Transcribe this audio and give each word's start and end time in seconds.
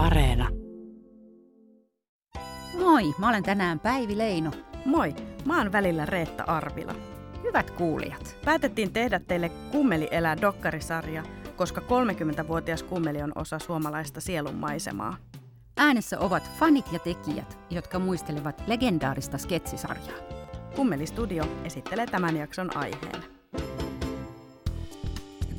Areena. 0.00 0.48
Moi, 2.78 3.14
mä 3.18 3.28
olen 3.28 3.42
tänään 3.42 3.80
Päivi 3.80 4.18
Leino. 4.18 4.50
Moi, 4.84 5.14
mä 5.44 5.58
oon 5.58 5.72
välillä 5.72 6.06
Reetta 6.06 6.44
Arvila. 6.46 6.94
Hyvät 7.42 7.70
kuulijat. 7.70 8.36
Päätettiin 8.44 8.92
tehdä 8.92 9.18
teille 9.18 9.48
Kummeli 9.48 10.08
elää 10.10 10.40
dokkarisarja, 10.40 11.22
koska 11.56 11.80
30-vuotias 11.80 12.82
kummeli 12.82 13.22
on 13.22 13.32
osa 13.34 13.58
suomalaista 13.58 14.20
sielunmaisemaa. 14.20 15.16
Äänessä 15.76 16.18
ovat 16.18 16.50
fanit 16.58 16.92
ja 16.92 16.98
tekijät, 16.98 17.58
jotka 17.70 17.98
muistelevat 17.98 18.62
legendaarista 18.66 19.38
sketsisarjaa. 19.38 20.18
Kummeli 20.76 21.06
Studio 21.06 21.44
esittelee 21.64 22.06
tämän 22.06 22.36
jakson 22.36 22.76
aiheen. 22.76 23.39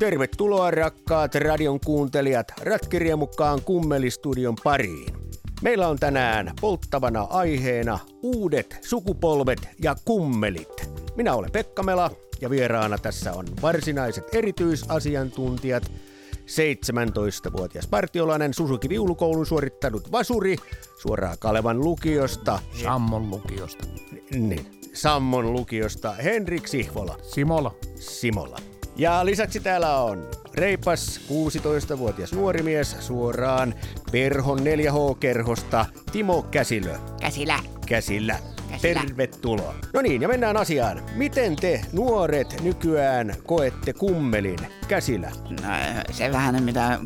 Tervetuloa 0.02 0.72
rakkaat 0.72 1.36
radion 1.36 1.80
kuuntelijat 1.80 2.48
Ratkirjemukkaan 2.62 3.62
Kummelistudion 3.62 4.56
pariin. 4.64 5.14
Meillä 5.62 5.88
on 5.88 5.98
tänään 6.00 6.52
polttavana 6.62 7.22
aiheena 7.22 8.00
uudet 8.24 8.78
sukupolvet 8.82 9.70
ja 9.84 9.96
kummelit. 10.06 10.92
Minä 11.16 11.34
olen 11.34 11.52
Pekka 11.52 11.84
Mela 11.84 12.12
ja 12.42 12.50
vieraana 12.50 12.98
tässä 12.98 13.34
on 13.34 13.46
varsinaiset 13.62 14.36
erityisasiantuntijat 14.36 15.92
17-vuotias 16.34 17.88
partiolainen 17.88 18.54
Susuki 18.54 18.90
Viulukoulun 18.90 19.46
suorittanut 19.46 20.12
Vasuri 20.12 20.56
suoraan 21.02 21.38
Kalevan 21.40 21.80
lukiosta. 21.80 22.60
Sammon 22.84 23.30
lukiosta. 23.30 23.86
Niin, 24.32 24.82
Sammon 24.94 25.54
lukiosta 25.54 26.12
Henrik 26.12 26.68
Sihvola. 26.68 27.18
Simola. 27.24 27.76
Simola. 27.96 28.71
Ja 28.96 29.26
lisäksi 29.26 29.60
täällä 29.60 29.98
on 29.98 30.28
reipas 30.54 31.22
16-vuotias 31.30 32.34
nuori 32.34 32.64
mies 32.64 32.96
suoraan 33.00 33.74
Perhon 34.12 34.60
4H-kerhosta 34.60 35.86
Timo 36.12 36.42
Käsilö. 36.42 36.98
Käsilä. 37.22 37.60
Käsillä. 37.86 38.36
Käsillä. 38.72 39.02
Tervetuloa. 39.06 39.76
No 39.94 40.02
niin, 40.02 40.22
ja 40.22 40.28
mennään 40.28 40.58
asiaan. 40.58 41.04
Miten 41.16 41.56
te 41.56 41.82
nuoret 41.94 42.62
nykyään 42.62 43.36
koette 43.44 43.94
kummelin 43.94 44.60
käsillä? 44.88 45.32
No, 45.50 45.68
se 46.12 46.32
vähän 46.32 46.64
mitä 46.64 47.00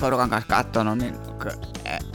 porukan 0.00 0.30
kanssa 0.30 0.48
katsonut, 0.48 0.98
niin 0.98 1.14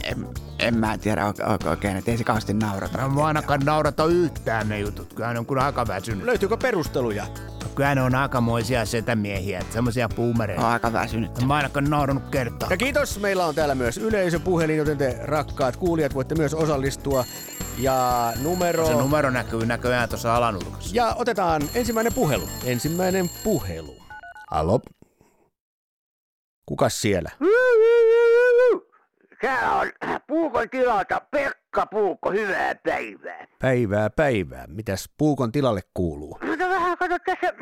en, 0.04 0.26
en 0.58 0.78
mä 0.78 0.98
tiedä 0.98 1.32
oikein, 1.70 1.96
että 1.96 2.10
ei 2.10 2.18
se 2.18 2.24
kauheasti 2.24 2.54
naurata. 2.54 2.98
No 2.98 3.08
mua 3.08 3.26
ainakaan 3.26 3.60
naurata 3.64 4.04
yhtään 4.04 4.68
ne 4.68 4.78
jutut. 4.78 5.14
Kyllä 5.14 5.32
ne 5.32 5.38
on 5.38 5.46
kyllä 5.46 5.64
aika 5.64 5.86
väsynyt. 5.86 6.24
Löytyykö 6.24 6.56
perusteluja? 6.56 7.26
Kyllä 7.74 7.94
ne 7.94 8.02
on 8.02 8.14
aikamoisia 8.14 8.84
setämiehiä, 8.86 9.58
että 9.58 9.72
semmosia 9.72 10.08
puumereita. 10.08 10.66
On 10.66 10.72
aika 10.72 10.92
väsynyt. 10.92 11.46
Mä 11.46 11.54
ainakaan 11.54 11.90
naurannut 11.90 12.24
kertaa. 12.30 12.68
Ja 12.70 12.76
kiitos, 12.76 13.20
meillä 13.20 13.46
on 13.46 13.54
täällä 13.54 13.74
myös 13.74 13.98
yleisöpuhelin, 13.98 14.76
joten 14.76 14.98
te 14.98 15.18
rakkaat 15.22 15.76
kuulijat 15.76 16.14
voitte 16.14 16.34
myös 16.34 16.54
osallistua. 16.54 17.24
Ja 17.78 18.32
numero... 18.42 18.86
Se 18.86 18.92
numero 18.94 19.30
näkyy 19.30 19.66
näköjään 19.66 20.08
tuossa 20.08 20.36
alanurkassa. 20.36 20.90
Ja 20.96 21.14
otetaan 21.14 21.62
ensimmäinen 21.74 22.14
puhelu. 22.14 22.48
Ensimmäinen 22.64 23.30
puhelu. 23.44 23.96
Halo? 24.50 24.80
Kukas 26.66 27.00
siellä? 27.00 27.30
Täällä 29.44 29.74
on 29.74 29.90
Puukon 30.26 30.70
tilalta 30.70 31.20
Pekka 31.30 31.86
Puukko, 31.86 32.30
hyvää 32.30 32.74
päivää. 32.74 33.46
Päivää 33.58 34.10
päivää. 34.10 34.64
Mitäs 34.68 35.10
Puukon 35.18 35.52
tilalle 35.52 35.80
kuuluu? 35.94 36.38
No 36.42 36.68
vähän 36.68 36.98
kato 36.98 37.16
tässä 37.18 37.54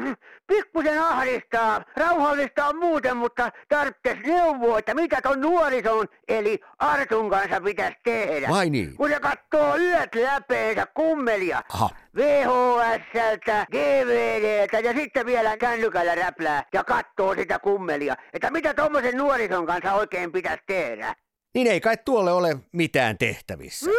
pikkusen 0.46 1.02
ahdistaa. 1.02 1.84
Rauhallista 1.96 2.66
on 2.66 2.76
muuten, 2.76 3.16
mutta 3.16 3.50
tarvitsisi 3.68 4.20
neuvoa, 4.22 4.78
että 4.78 4.94
mitä 4.94 5.20
ton 5.22 5.40
nuorison 5.40 6.06
eli 6.28 6.58
Artun 6.78 7.30
kanssa 7.30 7.60
pitäisi 7.60 7.96
tehdä. 8.04 8.48
Vai 8.48 8.70
niin? 8.70 8.96
Kun 8.96 9.08
se 9.08 9.20
kattoo 9.20 9.76
yöt 9.76 10.14
läpeensä 10.14 10.86
kummelia. 10.94 11.62
Aha. 11.74 11.90
VHSltä, 12.16 13.66
DVDltä 13.72 14.78
ja 14.78 14.92
sitten 14.92 15.26
vielä 15.26 15.56
kännykällä 15.56 16.14
räplää 16.14 16.64
ja 16.72 16.84
kattoo 16.84 17.34
sitä 17.34 17.58
kummelia. 17.58 18.16
Että 18.32 18.50
mitä 18.50 18.74
tommosen 18.74 19.16
nuorison 19.16 19.66
kanssa 19.66 19.92
oikein 19.92 20.32
pitäisi 20.32 20.62
tehdä? 20.66 21.14
Niin 21.54 21.66
ei 21.66 21.80
kai 21.80 21.96
tuolle 22.04 22.32
ole 22.32 22.56
mitään 22.72 23.18
tehtävissä. 23.18 23.90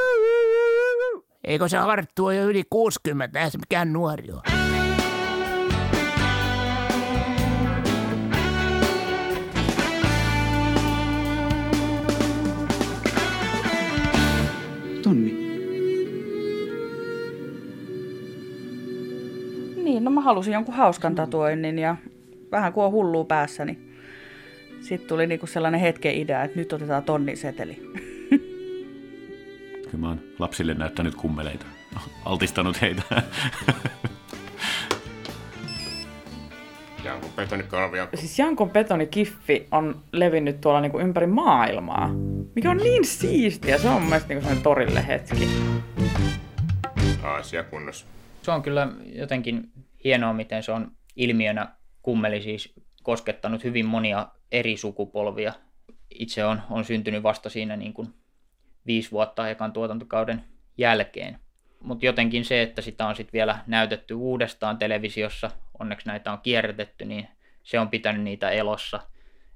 Eikö 1.44 1.68
se 1.68 1.78
Arttu 1.78 2.26
ole 2.26 2.36
jo 2.36 2.44
yli 2.44 2.64
60, 2.70 3.40
eihän 3.40 3.52
se 3.52 3.58
mikään 3.58 3.94
nuori 3.94 4.32
ole. 4.32 4.42
Tonni. 15.04 15.32
Niin, 19.84 20.04
no 20.04 20.12
mä 20.12 20.22
halusin 20.22 20.54
jonkun 20.54 20.76
hauskan 20.76 21.16
tatuoinnin 21.16 21.80
ja 21.80 21.96
vähän 22.52 22.74
kun 22.74 22.84
on 22.84 22.92
hullua 22.92 23.26
päässä, 23.26 23.66
niin 23.66 23.93
sitten 24.94 25.10
tuli 25.10 25.28
niinku 25.28 25.48
sellainen 25.48 25.82
hetken 25.82 26.16
idea, 26.16 26.44
että 26.44 26.60
nyt 26.60 26.74
otetaan 26.74 27.04
tonnin 27.04 27.38
seteli. 27.38 27.76
Kyllä 29.84 29.98
mä 29.98 30.08
oon 30.08 30.22
lapsille 30.40 30.74
näyttänyt 30.74 31.16
kummeleita. 31.16 31.66
Altistanut 32.26 32.82
heitä. 32.82 33.02
Janko 37.04 37.28
Betonikorvia. 37.36 38.08
Siis 38.16 38.40
Jankon 38.40 38.70
betonikiffi 38.70 39.68
on 39.72 40.04
levinnyt 40.12 40.62
tuolla 40.62 40.82
niinku 40.82 41.00
ympäri 41.00 41.28
maailmaa, 41.28 42.10
mikä 42.56 42.72
on 42.72 42.78
niin 42.78 43.06
siistiä. 43.06 43.78
Se 43.78 43.88
on 43.88 43.94
mun 44.02 44.10
mielestä 44.10 44.30
niinku 44.30 44.42
sellainen 44.42 44.64
torille 44.64 45.08
hetki. 45.08 45.48
Asia 47.24 47.64
kunnossa. 47.64 48.06
Se 48.42 48.52
on 48.52 48.62
kyllä 48.62 48.88
jotenkin 49.06 49.72
hienoa, 50.04 50.34
miten 50.34 50.64
se 50.64 50.72
on 50.72 50.92
ilmiönä 51.16 51.68
kummeli 52.02 52.42
siis 52.42 52.74
koskettanut 53.04 53.64
hyvin 53.64 53.86
monia 53.86 54.28
eri 54.52 54.78
sukupolvia. 54.78 55.54
Itse 56.10 56.46
on, 56.46 56.62
on 56.70 56.86
syntynyt 56.86 57.24
vasta 57.24 57.50
siinä 57.50 57.76
niin 57.76 57.94
kuin 57.94 58.14
viisi 58.86 59.12
vuotta 59.12 59.50
ekan 59.50 59.74
tuotantokauden 59.74 60.44
jälkeen. 60.78 61.40
Mutta 61.80 62.06
jotenkin 62.06 62.46
se, 62.46 62.62
että 62.62 62.82
sitä 62.82 63.08
on 63.08 63.16
sitten 63.16 63.34
vielä 63.34 63.60
näytetty 63.68 64.14
uudestaan 64.14 64.78
televisiossa, 64.78 65.52
onneksi 65.80 66.08
näitä 66.08 66.32
on 66.32 66.40
kierrätetty, 66.44 67.06
niin 67.06 67.28
se 67.64 67.80
on 67.80 67.90
pitänyt 67.90 68.24
niitä 68.24 68.50
elossa. 68.50 69.00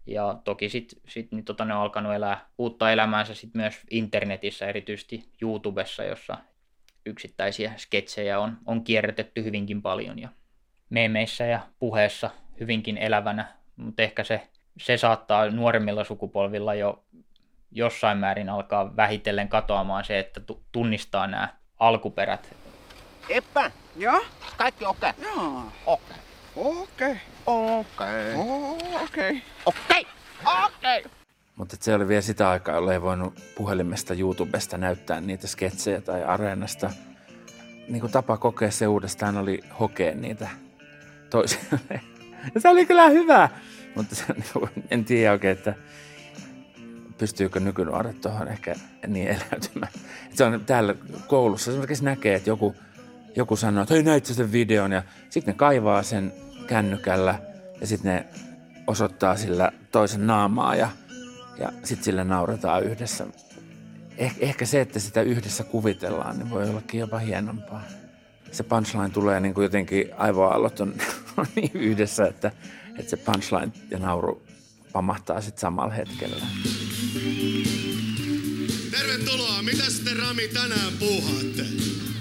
Ja 0.06 0.40
toki 0.44 0.70
sitten 0.70 1.02
sit, 1.08 1.32
niin 1.32 1.46
tota, 1.46 1.66
ne 1.66 1.74
on 1.74 1.82
alkanut 1.82 2.14
elää 2.14 2.50
uutta 2.58 2.92
elämäänsä 2.92 3.34
sit 3.34 3.54
myös 3.54 3.82
internetissä, 3.92 4.68
erityisesti 4.68 5.30
YouTubessa, 5.42 6.04
jossa 6.04 6.38
yksittäisiä 7.06 7.74
sketsejä 7.78 8.40
on, 8.40 8.58
on 8.66 8.84
kierrätetty 8.84 9.44
hyvinkin 9.44 9.82
paljon 9.82 10.20
ja 10.20 10.30
meemeissä 10.90 11.46
ja 11.46 11.60
puheessa 11.80 12.30
hyvinkin 12.60 12.98
elävänä, 12.98 13.48
mutta 13.76 14.02
ehkä 14.02 14.24
se, 14.24 14.48
se 14.82 14.98
saattaa 14.98 15.50
nuoremmilla 15.50 16.04
sukupolvilla 16.04 16.76
jo 16.76 17.04
jossain 17.72 18.18
määrin 18.18 18.50
alkaa 18.50 18.96
vähitellen 18.96 19.50
katoamaan 19.50 20.06
se, 20.06 20.20
että 20.20 20.40
tu- 20.40 20.64
tunnistaa 20.72 21.28
nämä 21.28 21.50
alkuperät. 21.80 22.56
Eppä, 23.30 23.72
Joo? 23.96 24.26
kaikki 24.58 24.86
okei. 24.86 25.12
Joo. 25.24 25.64
Okei. 25.86 26.18
Okei. 26.56 27.18
Okei. 27.46 28.34
Okei. 29.06 29.42
Okei. 29.66 30.08
Okei. 30.66 31.04
Mutta 31.56 31.78
se 31.80 31.96
oli 31.96 32.08
vielä 32.08 32.22
sitä 32.22 32.50
aikaa, 32.50 32.76
jolla 32.76 32.94
ei 32.94 33.02
voinut 33.02 33.34
puhelimesta 33.56 34.14
YouTubesta 34.14 34.78
näyttää 34.78 35.22
niitä 35.22 35.48
sketsejä 35.48 36.02
tai 36.02 36.24
areenasta. 36.24 36.90
Niin 37.88 38.02
kuin 38.02 38.12
tapa 38.12 38.38
kokea 38.38 38.72
se 38.72 38.88
uudestaan 38.88 39.38
oli 39.38 39.60
hokea 39.80 40.16
niitä 40.16 40.50
toisille. 41.30 42.02
Ja 42.56 42.62
se 42.62 42.70
oli 42.70 42.86
kyllä 42.86 43.10
hyvä, 43.10 43.50
mutta 43.96 44.16
se, 44.16 44.24
niin 44.34 44.46
kuin, 44.54 44.70
en 44.92 45.06
tiedä 45.06 45.32
oikein, 45.32 45.58
että 45.58 45.74
pystyykö 47.18 47.60
nykynuoret 47.60 48.22
tuohon 48.22 48.48
ehkä 48.48 48.76
niin 49.08 49.28
eläytymään. 49.28 49.92
Se 50.34 50.44
on 50.44 50.66
täällä 50.66 50.96
koulussa, 51.28 51.72
esimerkiksi 51.72 52.04
näkee, 52.04 52.36
että 52.36 52.50
joku, 52.50 52.76
joku 53.36 53.56
sanoo, 53.56 53.84
että 53.84 53.94
hei 53.94 54.04
näitkö 54.04 54.34
sen 54.34 54.52
videon 54.52 54.92
ja 54.92 55.04
sitten 55.30 55.54
ne 55.54 55.58
kaivaa 55.58 56.04
sen 56.04 56.34
kännykällä 56.68 57.40
ja 57.82 57.88
sitten 57.88 58.14
ne 58.14 58.26
osoittaa 58.88 59.36
sillä 59.36 59.72
toisen 59.92 60.28
naamaa 60.28 60.76
ja, 60.76 60.90
ja 61.60 61.72
sitten 61.84 62.04
sillä 62.04 62.24
nauretaan 62.24 62.84
yhdessä. 62.84 63.28
Eh, 64.18 64.36
ehkä 64.40 64.66
se, 64.66 64.82
että 64.82 65.00
sitä 65.00 65.22
yhdessä 65.22 65.64
kuvitellaan, 65.64 66.38
niin 66.38 66.50
voi 66.50 66.70
ollakin 66.70 67.00
jopa 67.00 67.20
hienompaa. 67.20 67.84
Se 68.52 68.64
punchline 68.64 69.10
tulee 69.10 69.40
niin 69.40 69.54
kuin 69.54 69.64
jotenkin 69.64 70.10
aivoaallot 70.18 70.80
on, 70.80 70.94
on 71.38 71.46
niin 71.56 71.72
yhdessä, 71.74 72.28
että, 72.28 72.52
että 72.98 73.10
se 73.10 73.18
punchline 73.18 73.72
ja 73.92 74.00
nauru 74.00 74.42
pamahtaa 74.94 75.42
sitten 75.42 75.62
samalla 75.62 75.94
hetkellä. 75.94 76.46
Tervetuloa. 78.92 79.62
Mitä 79.62 79.90
sitten 79.90 80.18
Rami 80.18 80.48
tänään 80.48 80.94
puuhaatte? 81.00 81.66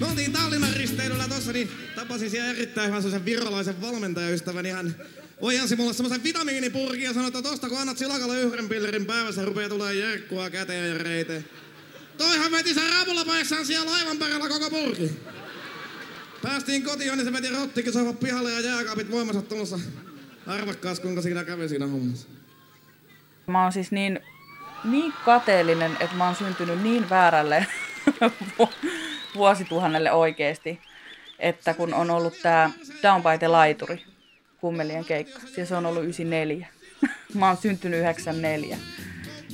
Me 0.01 0.07
oltiin 0.07 0.33
Tallinnan 0.33 0.73
risteilyllä 0.77 1.29
tossa, 1.29 1.53
niin 1.53 1.71
tapasin 1.97 2.31
siellä 2.31 2.51
erittäin 2.51 2.89
hyvän 2.89 3.03
sellaisen 3.03 3.25
virolaisen 3.25 3.81
valmentajaystäväni. 3.81 4.71
Hän 4.71 4.97
ojensi 5.41 5.77
mulle 5.77 5.93
semmoisen 5.93 6.23
vitamiinipurkin 6.23 7.03
ja 7.03 7.13
sanoi, 7.13 7.29
että 7.29 7.43
tosta 7.43 7.69
kun 7.69 7.79
annat 7.79 7.99
silakalle 7.99 8.41
yhden 8.41 8.69
pillerin 8.69 9.07
päivässä, 9.07 9.45
rupeaa 9.45 9.69
tulee 9.69 9.95
jerkkua 9.95 10.51
käteen 10.51 10.91
ja 10.91 10.99
reiteen. 10.99 11.45
Toihan 12.19 12.53
veti 12.53 12.75
sen 12.75 12.91
raapulapajassaan 12.91 13.67
siellä 13.67 13.91
laivan 13.91 14.17
perällä 14.17 14.49
koko 14.49 14.71
purki. 14.71 15.11
Päästiin 16.47 16.83
kotiin, 16.83 17.13
niin 17.13 17.25
se 17.25 17.33
veti 17.33 17.49
rottikin 17.51 17.93
sohvat 17.93 18.21
pihalle 18.21 18.53
ja 18.53 18.61
jääkaapit 18.61 19.11
voimasattomassa. 19.11 19.79
Arvakkaas, 20.47 21.01
kuinka 21.01 21.23
siinä 21.23 21.45
kävi 21.45 21.69
siinä 21.69 21.87
hommassa. 21.87 22.29
Mä 23.47 23.63
oon 23.63 23.73
siis 23.73 23.93
niin, 23.93 24.21
niin 24.85 25.13
kateellinen, 25.25 25.97
että 26.01 26.17
mä 26.17 26.27
oon 26.27 26.35
syntynyt 26.35 26.83
niin 26.83 27.11
väärälle 27.11 27.67
vu- 28.59 28.71
vuosituhannelle 29.37 30.13
oikeesti, 30.13 30.81
että 31.39 31.75
kun 31.75 31.95
on 31.95 32.11
ollut 32.11 32.35
tää 32.43 32.71
Down 33.03 33.23
by 33.23 33.39
the 33.39 33.49
Laituri, 33.49 34.05
kummelien 34.61 35.05
keikka, 35.05 35.41
ja 35.57 35.67
se 35.67 35.77
on 35.77 35.87
ollut 35.87 36.03
94. 36.03 36.69
mä 37.35 37.47
oon 37.47 37.57
syntynyt 37.57 38.01
94. 38.01 38.79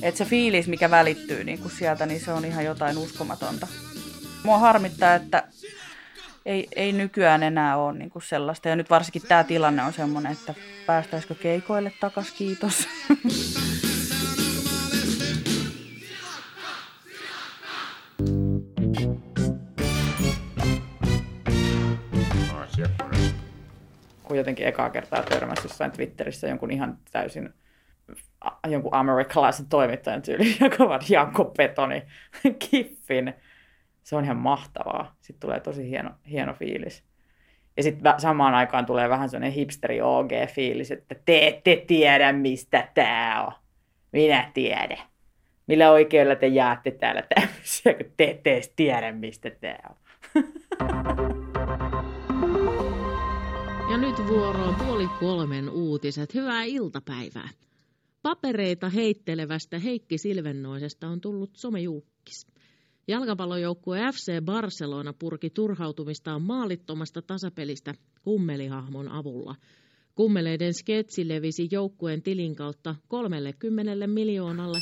Et 0.01 0.17
se 0.17 0.25
fiilis, 0.25 0.67
mikä 0.67 0.91
välittyy 0.91 1.43
niin 1.43 1.71
sieltä, 1.77 2.05
niin 2.05 2.21
se 2.21 2.31
on 2.31 2.45
ihan 2.45 2.65
jotain 2.65 2.97
uskomatonta. 2.97 3.67
Mua 4.43 4.57
harmittaa, 4.57 5.15
että 5.15 5.43
ei, 6.45 6.67
ei 6.75 6.91
nykyään 6.91 7.43
enää 7.43 7.77
ole 7.77 7.97
niin 7.97 8.09
kuin 8.09 8.23
sellaista. 8.23 8.69
Ja 8.69 8.75
nyt 8.75 8.89
varsinkin 8.89 9.21
tämä 9.21 9.43
tilanne 9.43 9.83
on 9.83 9.93
semmoinen, 9.93 10.31
että 10.31 10.53
päästäisikö 10.85 11.35
keikoille 11.35 11.91
takas, 11.99 12.31
kiitos. 12.31 12.87
kun 24.23 24.37
jotenkin 24.37 24.67
ekaa 24.67 24.89
kertaa 24.89 25.23
törmäsi 25.23 25.61
jossain 25.63 25.91
Twitterissä 25.91 26.47
jonkun 26.47 26.71
ihan 26.71 26.97
täysin 27.11 27.53
jonkun 28.67 28.93
amerikkalaisen 28.93 29.65
toimittajan 29.65 30.21
tyyli, 30.21 30.57
joka 30.59 30.89
vaan 30.89 31.01
Janko 31.09 31.45
Petoni 31.45 32.03
kiffin. 32.69 33.33
Se 34.03 34.15
on 34.15 34.23
ihan 34.23 34.37
mahtavaa. 34.37 35.15
Sitten 35.21 35.39
tulee 35.39 35.59
tosi 35.59 35.89
hieno, 35.89 36.11
hieno 36.29 36.53
fiilis. 36.53 37.03
Ja 37.77 37.83
sitten 37.83 38.13
samaan 38.17 38.53
aikaan 38.53 38.85
tulee 38.85 39.09
vähän 39.09 39.29
sellainen 39.29 39.53
hipsteri 39.53 40.01
OG-fiilis, 40.01 40.91
että 40.91 41.15
te 41.25 41.47
ette 41.47 41.83
tiedä, 41.87 42.33
mistä 42.33 42.87
tämä 42.93 43.43
on. 43.43 43.53
Minä 44.11 44.51
tiedän. 44.53 44.97
Millä 45.67 45.91
oikealla 45.91 46.35
te 46.35 46.47
jaatte 46.47 46.91
täällä 46.91 47.23
tämmöisiä, 47.35 47.93
kun 47.93 48.13
te 48.17 48.23
ette 48.23 48.53
edes 48.53 48.73
tiedä, 48.75 49.11
mistä 49.11 49.49
tämä 49.49 49.77
on. 49.89 49.95
Ja 53.93 53.97
nyt 53.97 54.27
vuoroon 54.27 54.75
puoli 54.75 55.07
kolmen 55.19 55.69
uutiset. 55.69 56.33
Hyvää 56.33 56.63
iltapäivää. 56.63 57.49
Papereita 58.21 58.89
heittelevästä 58.89 59.79
Heikki 59.79 60.17
Silvennoisesta 60.17 61.07
on 61.07 61.21
tullut 61.21 61.55
somejuukkis. 61.55 62.12
Jalkapallojoukkue 63.07 63.99
FC 63.99 64.45
Barcelona 64.45 65.13
purki 65.19 65.49
turhautumistaan 65.49 66.41
maalittomasta 66.41 67.21
tasapelistä 67.21 67.93
kummelihahmon 68.21 69.11
avulla. 69.11 69.55
Kummeleiden 70.15 70.73
sketsi 70.73 71.27
levisi 71.27 71.67
joukkueen 71.71 72.21
tilin 72.21 72.55
kautta 72.55 72.95
30 73.07 74.07
miljoonalle. 74.07 74.79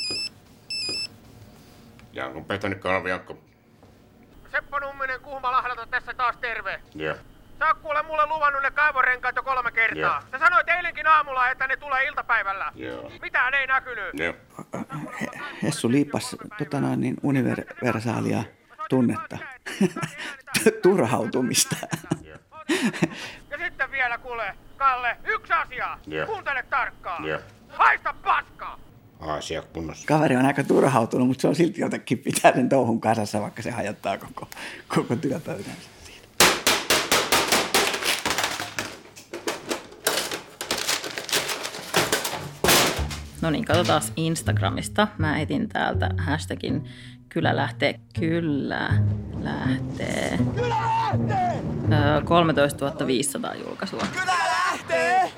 Jankon 2.14 2.46
Petoni 2.46 2.76
Kalvi 2.76 3.10
Jankko. 3.10 3.38
Seppo 4.52 4.80
Numminen 4.80 5.22
Kuhmalahdelta 5.22 5.88
tässä 5.92 6.14
taas 6.14 6.38
terve. 6.38 6.82
Joo. 6.96 7.16
Sä 7.62 7.68
oot 7.68 7.80
kuule 7.80 8.04
mulle 8.04 8.26
luvannut 8.26 8.64
ne 8.64 8.72
kaivorenkaat 8.72 9.36
jo 9.36 9.44
kolme 9.44 9.72
kertaa. 9.72 10.22
Joo. 10.22 10.32
Sä 10.32 10.40
sanoit 10.40 10.70
eilenkin 10.70 11.08
aamulla, 11.08 11.50
että 11.50 11.68
ne 11.68 11.78
tulee 11.78 12.06
iltapäivällä. 12.06 12.72
Joo. 12.76 13.12
Mitään 13.22 13.54
ei 13.54 13.68
näkynyt. 13.68 14.06
Joo. 14.14 14.34
Hessu 15.64 15.92
liippas 15.92 16.36
tota 16.58 16.82
noin, 16.82 17.02
niin 17.02 17.16
universaalia 17.24 18.44
tunnetta. 18.90 19.38
Turhautumista. 20.84 21.76
Ja 23.50 23.58
sitten 23.58 23.92
vielä 23.92 24.18
kuule, 24.18 24.56
Kalle, 24.78 25.18
yksi 25.26 25.54
asia. 25.54 25.98
Joo. 26.08 26.26
Kuuntele 26.26 26.64
tarkkaan. 26.70 27.26
Joo. 27.26 27.40
Haista 27.70 28.16
paskaa. 28.24 28.80
Kunnossa. 29.74 30.08
Kaveri 30.08 30.36
on 30.36 30.46
aika 30.46 30.64
turhautunut, 30.64 31.28
mutta 31.28 31.42
se 31.42 31.48
on 31.48 31.56
silti 31.56 31.82
jotenkin 31.82 32.18
pitää 32.18 32.54
sen 32.54 32.70
touhun 32.70 33.02
kasassa, 33.02 33.42
vaikka 33.42 33.62
se 33.62 33.72
hajottaa 33.72 34.18
koko, 34.18 34.48
koko 34.88 35.16
työpöytänsä. 35.16 35.90
No 43.42 43.50
niin, 43.50 43.66
katsotaan 43.66 44.02
Instagramista. 44.16 45.08
Mä 45.18 45.40
etin 45.40 45.70
täältä 45.70 46.10
hashtagin 46.18 46.90
kyllä 47.30 47.56
lähtee. 47.56 48.00
Kyllä 48.20 48.90
lähtee. 49.40 50.40
Kyllä 50.56 50.70
lähtee! 50.70 51.64
Öö, 51.92 52.22
13 52.22 53.08
500 53.08 53.56
julkaisua. 53.56 54.04
Kyllä 54.14 54.34
lähtee! 54.36 55.32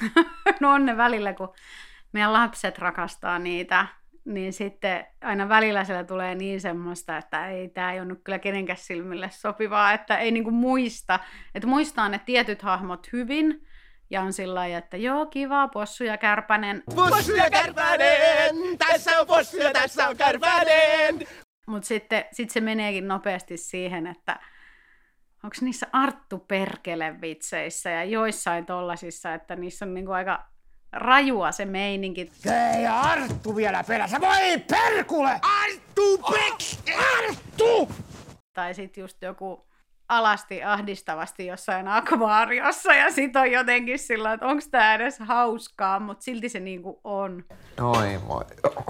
no 0.60 0.72
on 0.72 0.86
ne 0.86 0.96
välillä, 0.96 1.32
kun 1.32 1.52
meidän 2.12 2.32
lapset 2.32 2.78
rakastaa 2.78 3.38
niitä, 3.38 3.86
niin 4.24 4.52
sitten 4.52 5.06
aina 5.20 5.48
välillä 5.48 5.84
siellä 5.84 6.04
tulee 6.04 6.34
niin 6.34 6.60
semmoista, 6.60 7.16
että 7.16 7.48
ei, 7.48 7.68
tämä 7.68 7.92
ei 7.92 8.00
ole 8.00 8.08
nyt 8.08 8.20
kyllä 8.24 8.38
kenenkään 8.38 8.78
silmille 8.78 9.30
sopivaa, 9.32 9.92
että 9.92 10.18
ei 10.18 10.30
niinku 10.30 10.50
muista, 10.50 11.20
että 11.54 11.68
muistaa 11.68 12.08
ne 12.08 12.20
tietyt 12.26 12.62
hahmot 12.62 13.12
hyvin, 13.12 13.66
ja 14.10 14.22
on 14.22 14.32
sillä 14.32 14.54
lailla, 14.54 14.78
että 14.78 14.96
joo, 14.96 15.26
kiva, 15.26 15.68
possu 15.68 16.04
ja 16.04 16.18
kärpänen. 16.18 16.82
Possu 16.94 17.34
ja 17.34 17.50
kärpänen! 17.50 18.78
Tässä 18.78 19.20
on 19.20 19.26
possu 19.26 19.56
ja 19.56 19.72
tässä 19.72 20.08
on 20.08 20.16
kärpänen! 20.16 21.26
Mutta 21.66 21.86
sitten 21.86 22.24
sit 22.32 22.50
se 22.50 22.60
meneekin 22.60 23.08
nopeasti 23.08 23.56
siihen, 23.56 24.06
että 24.06 24.40
onko 25.44 25.56
niissä 25.60 25.86
Arttu 25.92 26.38
Perkele 26.38 27.20
vitseissä 27.20 27.90
ja 27.90 28.04
joissain 28.04 28.66
tollasissa, 28.66 29.34
että 29.34 29.56
niissä 29.56 29.84
on 29.84 29.94
niinku 29.94 30.12
aika 30.12 30.50
rajua 30.92 31.52
se 31.52 31.64
meininki. 31.64 32.32
Ei 32.76 32.86
Arttu 32.86 33.56
vielä 33.56 33.84
perässä. 33.84 34.20
Voi 34.20 34.58
perkule! 34.58 35.40
Arttu 35.62 36.18
Peks! 36.18 36.78
Arttu! 37.18 37.88
Tai 38.52 38.74
sitten 38.74 39.02
just 39.02 39.22
joku 39.22 39.70
alasti 40.08 40.64
ahdistavasti 40.64 41.46
jossain 41.46 41.88
akvaariossa 41.88 42.94
ja 42.94 43.10
sit 43.10 43.36
on 43.36 43.50
jotenkin 43.50 43.98
sillä, 43.98 44.32
että 44.32 44.46
onko 44.46 44.62
tämä 44.70 44.94
edes 44.94 45.18
hauskaa, 45.18 46.00
mutta 46.00 46.24
silti 46.24 46.48
se 46.48 46.60
niinku 46.60 47.00
on. 47.04 47.44
Oi 47.80 48.18
moi. 48.26 48.44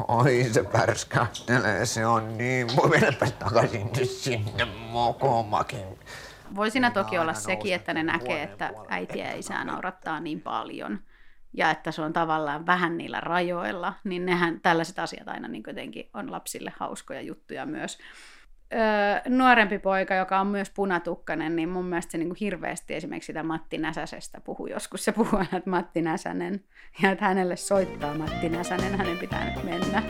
Oi 0.08 0.44
se 0.52 0.62
pärskattelee, 0.62 1.86
se 1.86 2.06
on 2.06 2.38
niin. 2.38 2.66
Voi 2.76 2.88
mennäpä 2.88 3.26
takaisin 3.30 3.90
nyt 3.96 4.10
sinne 4.10 4.64
mokomakin. 4.64 5.98
Voi 6.54 6.70
siinä 6.70 6.90
toki 6.90 7.18
olla 7.18 7.34
sekin, 7.34 7.74
että 7.74 7.94
ne 7.94 8.02
näkee, 8.02 8.42
että 8.42 8.72
äitiä 8.88 9.30
ja 9.30 9.36
isää 9.36 9.64
naurattaa 9.64 10.20
niin 10.20 10.40
paljon 10.40 11.00
ja 11.52 11.70
että 11.70 11.92
se 11.92 12.02
on 12.02 12.12
tavallaan 12.12 12.66
vähän 12.66 12.98
niillä 12.98 13.20
rajoilla, 13.20 13.94
niin 14.04 14.26
nehän 14.26 14.60
tällaiset 14.60 14.98
asiat 14.98 15.28
aina 15.28 15.48
niin 15.48 15.62
jotenkin 15.66 16.10
on 16.14 16.32
lapsille 16.32 16.72
hauskoja 16.76 17.20
juttuja 17.20 17.66
myös. 17.66 17.98
Öö, 18.72 18.80
nuorempi 19.28 19.78
poika, 19.78 20.14
joka 20.14 20.40
on 20.40 20.46
myös 20.46 20.70
punatukkainen, 20.70 21.56
niin 21.56 21.68
mun 21.68 21.84
mielestä 21.84 22.12
se 22.12 22.18
niin 22.18 22.28
kuin 22.28 22.38
hirveästi 22.40 22.94
esimerkiksi 22.94 23.26
sitä 23.26 23.42
Matti 23.42 23.78
Näsäsestä 23.78 24.40
puhuu 24.40 24.66
joskus. 24.66 25.04
Se 25.04 25.12
puhuu 25.12 25.38
aina, 25.38 25.56
että 25.56 25.70
Matti 25.70 26.02
Näsänen, 26.02 26.64
ja 27.02 27.10
että 27.10 27.24
hänelle 27.24 27.56
soittaa 27.56 28.14
Matti 28.14 28.48
Näsänen, 28.48 28.98
hänen 28.98 29.18
pitää 29.18 29.44
nyt 29.44 29.64
mennä. 29.64 30.02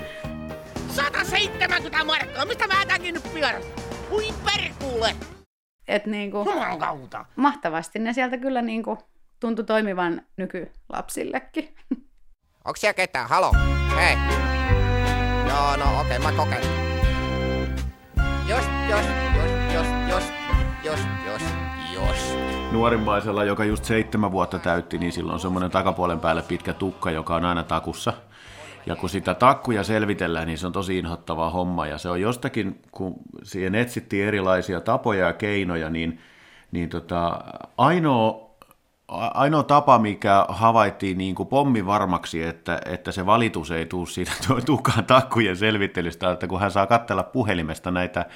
170 0.89 2.05
markkaa, 2.05 2.45
mistä 2.45 2.67
mä 2.67 2.75
tämänkin 2.87 3.15
nyt 3.15 3.35
pieras? 3.35 3.65
Ui 4.11 4.35
perkule! 4.45 5.17
Et 5.89 6.07
niin 6.07 6.31
kuin, 6.31 6.47
Jumalan 6.47 6.79
kautta. 6.79 7.25
mahtavasti 7.37 7.99
ne 7.99 8.13
sieltä 8.13 8.39
kyllä 8.39 8.63
niin 8.63 8.83
kuin 8.83 8.99
tuntui 9.41 9.65
toimivan 9.65 10.23
nykylapsillekin. 10.37 11.75
Onks 12.65 12.81
siellä 12.81 12.95
ketään? 12.95 13.29
Halo? 13.29 13.53
Hei. 13.97 14.17
Joo, 15.49 15.77
no 15.77 16.01
okei, 16.01 16.17
okay, 16.17 16.33
mä 16.33 16.37
kokeilen. 16.37 16.91
Jos, 18.49 18.65
jos, 18.89 19.05
jos, 19.37 19.51
jos, 19.75 19.87
jos, 20.09 20.25
jos, 20.85 21.01
jos, 21.27 21.43
jos. 21.95 22.37
Nuorimmaisella, 22.73 23.45
joka 23.45 23.65
just 23.65 23.85
seitsemän 23.85 24.33
vuotta 24.33 24.59
täytti, 24.59 24.99
niin 24.99 25.13
silloin 25.13 25.35
on 25.35 25.41
semmoinen 25.41 25.71
takapuolen 25.71 26.21
päälle 26.21 26.43
pitkä 26.43 26.73
tukka, 26.73 27.11
joka 27.11 27.37
on 27.37 27.45
aina 27.45 27.63
takussa. 27.63 28.13
Ja 28.87 28.97
kun 28.97 29.09
sitä 29.09 29.35
takkuja 29.35 29.85
selvitellään, 29.85 30.47
niin 30.47 30.59
se 30.59 30.67
on 30.67 30.73
tosi 30.73 30.99
inhottava 30.99 31.51
homma. 31.51 31.87
Ja 31.87 31.99
se 31.99 32.09
on 32.09 32.21
jostakin, 32.21 32.83
kun 32.91 33.15
siihen 33.43 33.75
etsittiin 33.75 34.27
erilaisia 34.27 34.81
tapoja 34.81 35.27
ja 35.27 35.33
keinoja, 35.33 35.91
niin, 35.91 36.21
niin 36.73 36.89
tota, 36.89 37.41
ainoa 37.79 38.50
ainoa 39.11 39.63
tapa, 39.63 39.99
mikä 39.99 40.47
havaittiin 40.49 41.19
niin 41.19 41.35
kuin 41.35 41.49
pommi 41.49 41.87
varmaksi, 41.87 42.43
että, 42.43 42.81
että 42.85 43.13
se 43.13 43.27
valitus 43.27 43.71
ei 43.71 43.87
tule 43.87 44.07
siitä 44.07 44.33
tukaan 44.67 45.05
takkujen 45.05 45.57
selvittelystä, 45.57 46.31
että 46.31 46.47
kun 46.47 46.61
hän 46.61 46.71
saa 46.71 46.87
katsella 46.87 47.23
puhelimesta 47.23 47.91
näitä 47.91 48.27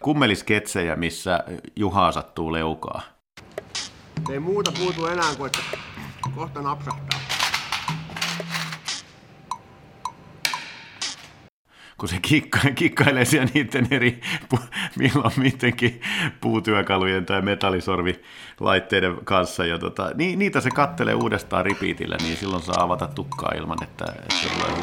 kummelisketsejä, 0.00 0.96
missä 0.96 1.44
Juha 1.76 2.12
sattuu 2.12 2.52
leukaa. 2.52 3.02
Ei 4.30 4.40
muuta 4.40 4.72
puutu 4.78 5.06
enää 5.06 5.34
kuin, 5.36 5.46
että 5.46 5.78
kohta 6.34 6.62
napsahtaa. 6.62 7.37
Kun 11.98 12.08
se 12.08 12.18
kikka, 12.22 12.58
kikkailee 12.74 13.24
siellä 13.24 13.48
niiden 13.54 13.88
eri, 13.90 14.20
milloin 14.98 15.32
mitenkin 15.36 16.00
puutyökalujen 16.40 17.26
tai 17.26 17.42
metallisorvilaitteiden 17.42 19.16
kanssa. 19.24 19.66
Ja 19.66 19.78
tota, 19.78 20.10
ni, 20.14 20.36
niitä 20.36 20.60
se 20.60 20.70
kattelee 20.70 21.14
uudestaan 21.14 21.64
ripiitillä, 21.64 22.16
niin 22.22 22.36
silloin 22.36 22.62
saa 22.62 22.82
avata 22.82 23.06
tukkaa 23.06 23.52
ilman, 23.56 23.82
että, 23.82 24.04
että 24.18 24.34
tulee 24.54 24.82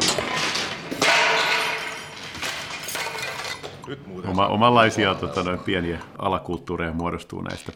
Oma, 4.27 4.47
omanlaisia 4.47 5.15
tota, 5.15 5.43
noin 5.43 5.59
pieniä 5.59 5.99
alakulttuureja 6.17 6.93
muodostuu 6.93 7.41
näistä. 7.41 7.71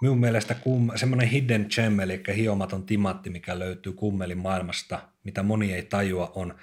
Minun 0.00 0.18
mielestä 0.18 0.54
kum, 0.54 0.90
semmoinen 0.94 1.28
hidden 1.28 1.66
gem, 1.74 2.00
eli 2.00 2.22
hiomaton 2.36 2.86
timatti, 2.86 3.30
mikä 3.30 3.58
löytyy 3.58 3.92
kummelin 3.92 4.38
maailmasta, 4.38 4.98
mitä 5.24 5.42
moni 5.42 5.72
ei 5.72 5.82
tajua, 5.82 6.32
on 6.34 6.54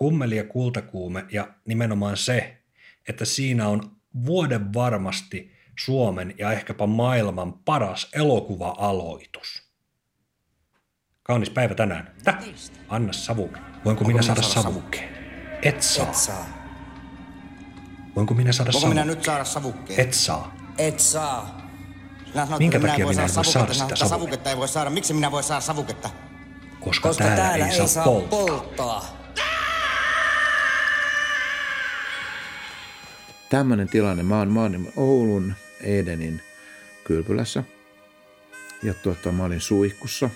kummeli 0.00 0.36
ja 0.36 0.44
kultakuume 0.44 1.24
ja 1.32 1.48
nimenomaan 1.64 2.16
se, 2.16 2.62
että 3.08 3.24
siinä 3.24 3.68
on 3.68 3.96
vuoden 4.26 4.74
varmasti 4.74 5.52
Suomen 5.78 6.34
ja 6.38 6.52
ehkäpä 6.52 6.86
maailman 6.86 7.52
paras 7.52 8.08
elokuva-aloitus. 8.14 9.62
Kaunis 11.22 11.50
päivä 11.50 11.74
tänään. 11.74 12.14
Tä? 12.24 12.38
Anna 12.88 13.12
savuke. 13.12 13.60
Voinko 13.84 14.04
minä 14.04 14.22
saada 14.22 14.42
savukkeen? 14.42 15.08
Et 15.62 15.82
saa. 15.82 16.06
Et 16.08 16.14
saa. 16.14 16.46
Voinko 18.16 18.34
minä 18.34 18.52
saada 18.52 18.72
Voinko 18.72 18.88
minä 18.88 19.00
savukkeen? 19.02 19.16
nyt 19.18 19.24
saada 19.24 19.44
savukkeen? 19.44 20.00
Et 20.00 20.12
saa. 20.14 20.56
Et 20.78 21.00
saa. 21.00 21.70
Sinä 22.26 22.44
sanoit, 22.44 22.58
Minkä 22.58 22.80
takia 22.80 23.04
voi 23.04 23.14
minä 23.14 23.24
en 23.24 23.30
voi 23.36 23.44
saada 23.44 23.48
savuketta. 23.52 23.74
sitä 23.74 23.96
savuketta? 23.96 24.08
savuketta 24.08 24.50
ei 24.50 24.56
voi 24.56 24.68
saada. 24.68 24.90
Miksi 24.90 25.14
minä 25.14 25.30
voi 25.30 25.42
saada 25.42 25.60
savuketta? 25.60 26.10
Koska, 26.80 27.08
Koska 27.08 27.24
täällä, 27.24 27.42
täällä 27.44 27.66
ei 27.68 27.88
saa 27.88 28.04
polttaa. 28.04 28.38
polttaa. 28.38 29.19
Tämmöinen 33.50 33.88
tilanne. 33.88 34.22
Mä 34.22 34.38
oon, 34.38 34.52
mä 34.52 34.60
oon 34.60 34.92
Oulun 34.96 35.54
Edenin 35.80 36.42
kylpylässä. 37.04 37.64
Ja 38.82 38.94
tuota, 38.94 39.32
mä 39.32 39.44
olin 39.44 39.60
suihkussa. 39.60 40.30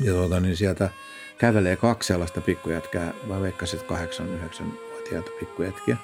Ja 0.00 0.12
tuota, 0.12 0.40
niin 0.40 0.56
sieltä 0.56 0.90
kävelee 1.38 1.76
kaksi 1.76 2.06
sellaista 2.06 2.40
pikkujätkää. 2.40 3.12
Mä 3.26 3.40
veikkasin, 3.40 3.80
että 3.80 3.88
kahdeksan, 3.88 4.28
yhdeksän 4.28 4.72
vuotiaita 4.92 5.30
pikkujätkiä. 5.40 5.96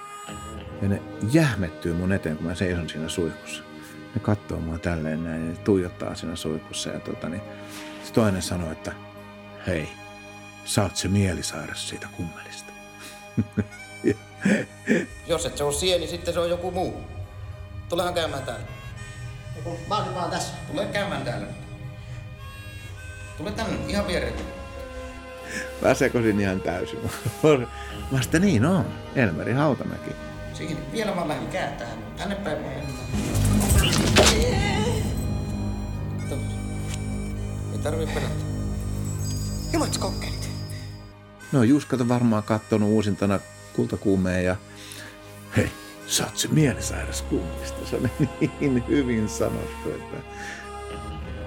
Ja 0.83 0.89
ne 0.89 1.03
jähmettyy 1.33 1.95
mun 1.95 2.13
eteen, 2.13 2.37
kun 2.37 2.47
mä 2.47 2.55
seison 2.55 2.89
siinä 2.89 3.09
suihkussa. 3.09 3.63
Ne 4.15 4.21
katsoo 4.21 4.61
mua 4.61 4.79
tälleen 4.79 5.25
näin 5.25 5.49
ja 5.49 5.57
tuijottaa 5.57 6.15
siinä 6.15 6.37
suihkussa. 6.37 6.91
Ja 6.91 7.01
tuota, 7.01 7.29
niin, 7.29 7.43
se 8.05 8.13
toinen 8.13 8.43
sanoo, 8.43 8.73
että 8.73 8.93
hei, 9.67 9.89
oot 10.83 10.97
se 10.97 11.09
mielisairas 11.09 11.89
siitä 11.89 12.09
kummelista. 12.17 12.73
Jos 15.27 15.47
et 15.47 15.57
se 15.57 15.65
ole 15.65 15.73
sieni, 15.73 16.07
sitten 16.07 16.35
se 16.35 16.41
on 16.41 16.51
joku 16.51 16.71
muu. 16.71 17.01
Tulehan 17.89 18.15
käymään 18.15 18.43
täällä. 18.43 18.67
Mä 19.89 19.97
olin 19.97 20.15
vaan 20.15 20.31
tässä. 20.31 20.53
Tule 20.73 20.87
käymään 20.87 21.25
täällä. 21.25 21.47
Tule 23.39 23.51
tänne, 23.51 23.77
ihan 23.89 24.07
viereen. 24.07 24.35
Mä 25.83 25.95
sekoisin 25.95 26.41
ihan 26.41 26.61
täysin. 26.61 26.99
Mä 28.11 28.23
sitten 28.23 28.43
niin 28.43 28.67
on. 28.67 28.85
Elmeri 29.17 29.53
Hautamäki. 29.53 30.11
Siinä, 30.55 30.81
vielä 30.93 31.17
vaan 31.17 31.29
vähän 31.29 31.47
kääntää. 31.47 31.89
Tänne 32.17 32.35
päin 32.35 32.63
vaan 32.63 32.75
Ei 37.73 37.79
tarvii 37.83 38.07
pelätä. 38.07 38.45
Jumat 39.73 39.99
kokkelit. 39.99 40.51
No 41.53 41.63
Juskat 41.63 42.01
on 42.01 42.09
varmaan 42.09 42.43
kattonut 42.43 42.89
uusintana 42.89 43.41
kultakuumeen 43.73 44.45
ja 44.45 44.57
hei, 45.57 45.71
sä 46.07 46.25
oot 46.25 46.37
se 46.37 46.49
mielisairas 46.49 47.23
kummista. 47.23 47.87
Se 47.87 47.97
on 47.97 48.11
niin 48.61 48.89
hyvin 48.89 49.29
sanottu, 49.29 49.91
että 49.91 50.17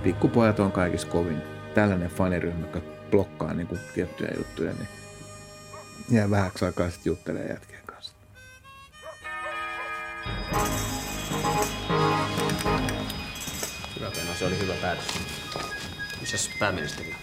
pikkupojat 0.04 0.60
on 0.60 0.72
kaikista 0.72 1.12
kovin. 1.12 1.42
Tällainen 1.74 2.10
faniryhmä, 2.10 2.68
joka 2.68 2.82
blokkaa 3.12 3.54
niin 3.54 3.68
kuin 3.68 3.80
tiettyjä 3.94 4.32
juttuja, 4.38 4.74
niin 4.74 4.88
jää 6.10 6.30
vähäksi 6.30 6.66
aikaa 6.66 6.90
sitten 6.90 7.12
juttelee 7.12 7.48
jätkien 7.48 7.82
kanssa. 7.86 8.14
Hyvä 14.00 14.12
Pena, 14.12 14.36
se 14.40 14.46
oli 14.46 14.60
hyvä 14.60 14.74
päätös. 14.82 15.06
Misäs 16.22 16.50
pääministeri? 16.60 17.16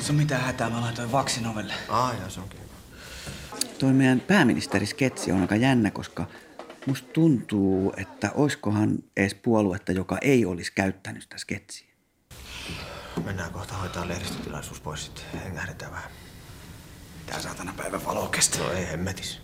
Se 0.00 0.12
on 0.12 0.16
mitään 0.16 0.42
hätää, 0.42 0.70
mä 0.70 0.80
laitoin 0.80 1.12
vaksin 1.12 1.46
ovelle. 1.46 1.74
Aa, 1.88 2.14
joo, 2.20 2.30
se 2.30 2.40
onkin. 2.40 2.63
Toi 3.84 3.92
meidän 3.92 4.20
pääministerisketsi 4.20 5.32
on 5.32 5.40
aika 5.40 5.56
jännä, 5.56 5.90
koska 5.90 6.26
musta 6.86 7.08
tuntuu, 7.12 7.92
että 7.96 8.30
oiskohan 8.34 8.98
edes 9.16 9.34
puoluetta, 9.34 9.92
joka 9.92 10.18
ei 10.20 10.44
olisi 10.44 10.72
käyttänyt 10.74 11.22
sitä 11.22 11.38
sketsiä. 11.38 11.86
Mennään 13.24 13.52
kohta 13.52 13.74
hoitaa 13.74 14.08
lehdistötilaisuus 14.08 14.80
pois 14.80 15.04
sitten. 15.04 15.24
Hengähdetään 15.44 15.92
vähän. 15.92 16.10
Tää 17.26 17.40
saatana 17.40 17.74
päivän 17.76 18.04
valo 18.04 18.26
kestää. 18.26 18.62
No 18.62 18.72
ei 18.72 18.86
hemmetis. 18.86 19.40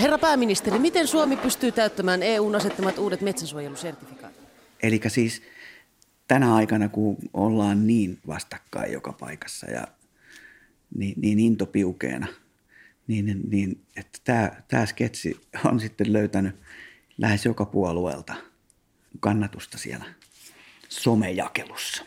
Herra 0.00 0.18
pääministeri, 0.18 0.78
miten 0.78 1.06
Suomi 1.06 1.36
pystyy 1.36 1.72
täyttämään 1.72 2.22
EUn 2.22 2.54
asettamat 2.54 2.98
uudet 2.98 3.20
metsäsuojelusertifikaatit? 3.20 4.48
Eli 4.82 5.00
siis 5.08 5.42
tänä 6.28 6.54
aikana, 6.54 6.88
kun 6.88 7.16
ollaan 7.34 7.86
niin 7.86 8.18
vastakkain 8.26 8.92
joka 8.92 9.12
paikassa 9.12 9.70
ja 9.70 9.86
niin, 10.94 11.14
niin 11.20 11.38
intopiukeena, 11.38 12.26
niin, 13.10 13.40
niin 13.50 13.80
että 13.96 14.18
tämä, 14.24 14.50
tämä 14.68 14.86
sketsi 14.86 15.40
on 15.64 15.80
sitten 15.80 16.12
löytänyt 16.12 16.56
lähes 17.18 17.44
joka 17.44 17.64
puolueelta 17.64 18.34
kannatusta 19.20 19.78
siellä 19.78 20.04
somejakelussa. 20.88 22.04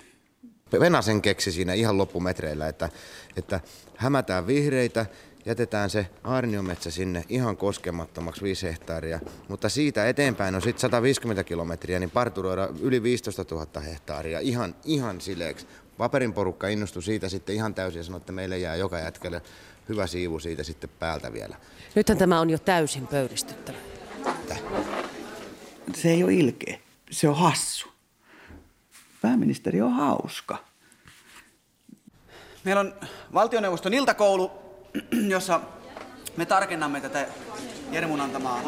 Venasen 0.79 1.21
keksi 1.21 1.51
siinä 1.51 1.73
ihan 1.73 1.97
loppumetreillä, 1.97 2.67
että, 2.67 2.89
että 3.37 3.59
hämätään 3.97 4.47
vihreitä, 4.47 5.05
jätetään 5.45 5.89
se 5.89 6.07
aarniometsä 6.23 6.91
sinne 6.91 7.23
ihan 7.29 7.57
koskemattomaksi 7.57 8.41
5 8.41 8.65
hehtaaria, 8.65 9.19
mutta 9.47 9.69
siitä 9.69 10.09
eteenpäin 10.09 10.55
on 10.55 10.61
sitten 10.61 10.81
150 10.81 11.43
kilometriä, 11.43 11.99
niin 11.99 12.11
parturoida 12.11 12.69
yli 12.81 13.03
15 13.03 13.45
000 13.51 13.81
hehtaaria 13.81 14.39
ihan, 14.39 14.75
ihan 14.85 15.21
sileeksi. 15.21 15.67
Paperin 15.97 16.33
porukka 16.33 16.67
innostui 16.67 17.03
siitä 17.03 17.29
sitten 17.29 17.55
ihan 17.55 17.75
täysin 17.75 17.99
ja 17.99 18.03
sanoi, 18.03 18.17
että 18.17 18.31
meille 18.31 18.57
jää 18.57 18.75
joka 18.75 18.99
jätkälle 18.99 19.41
hyvä 19.89 20.07
siivu 20.07 20.39
siitä 20.39 20.63
sitten 20.63 20.89
päältä 20.99 21.33
vielä. 21.33 21.55
Nythän 21.95 22.17
tämä 22.17 22.39
on 22.39 22.49
jo 22.49 22.57
täysin 22.59 23.07
pöyristyttävä. 23.07 23.77
Se 25.95 26.09
ei 26.09 26.23
ole 26.23 26.33
ilkeä, 26.33 26.79
se 27.11 27.29
on 27.29 27.35
hassu. 27.35 27.87
Pääministeri 29.21 29.81
on 29.81 29.93
hauska. 29.93 30.57
Meillä 32.63 32.79
on 32.79 32.93
valtioneuvoston 33.33 33.93
iltakoulu, 33.93 34.51
jossa 35.27 35.61
me 36.37 36.45
tarkennamme 36.45 37.01
tätä 37.01 37.27
Jermun 37.91 38.21
antamaa. 38.21 38.61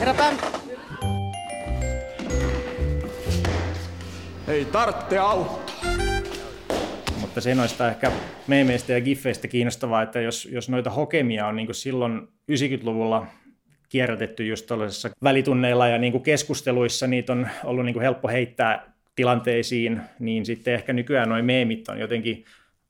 Herra. 0.00 0.67
Ei 4.48 4.64
tarvitse 4.64 5.18
auttaa. 5.18 5.74
Mutta 7.20 7.40
se 7.40 7.54
noista 7.54 7.88
ehkä 7.88 8.12
meemeistä 8.46 8.92
ja 8.92 9.00
giffeistä 9.00 9.48
kiinnostavaa, 9.48 10.02
että 10.02 10.20
jos, 10.20 10.48
jos 10.52 10.68
noita 10.68 10.90
hokemia 10.90 11.46
on 11.46 11.56
niin 11.56 11.74
silloin 11.74 12.28
90-luvulla 12.52 13.26
kierrätetty 13.88 14.46
just 14.46 14.66
tällaisissa 14.66 15.10
välitunneilla 15.22 15.88
ja 15.88 15.98
niin 15.98 16.12
kuin 16.12 16.22
keskusteluissa, 16.22 17.06
niitä 17.06 17.32
on 17.32 17.48
ollut 17.64 17.84
niin 17.84 18.00
helppo 18.00 18.28
heittää 18.28 18.92
tilanteisiin, 19.16 20.00
niin 20.18 20.46
sitten 20.46 20.74
ehkä 20.74 20.92
nykyään 20.92 21.28
noin 21.28 21.44
meemit 21.44 21.88
on 21.88 21.98
jotenkin 21.98 22.44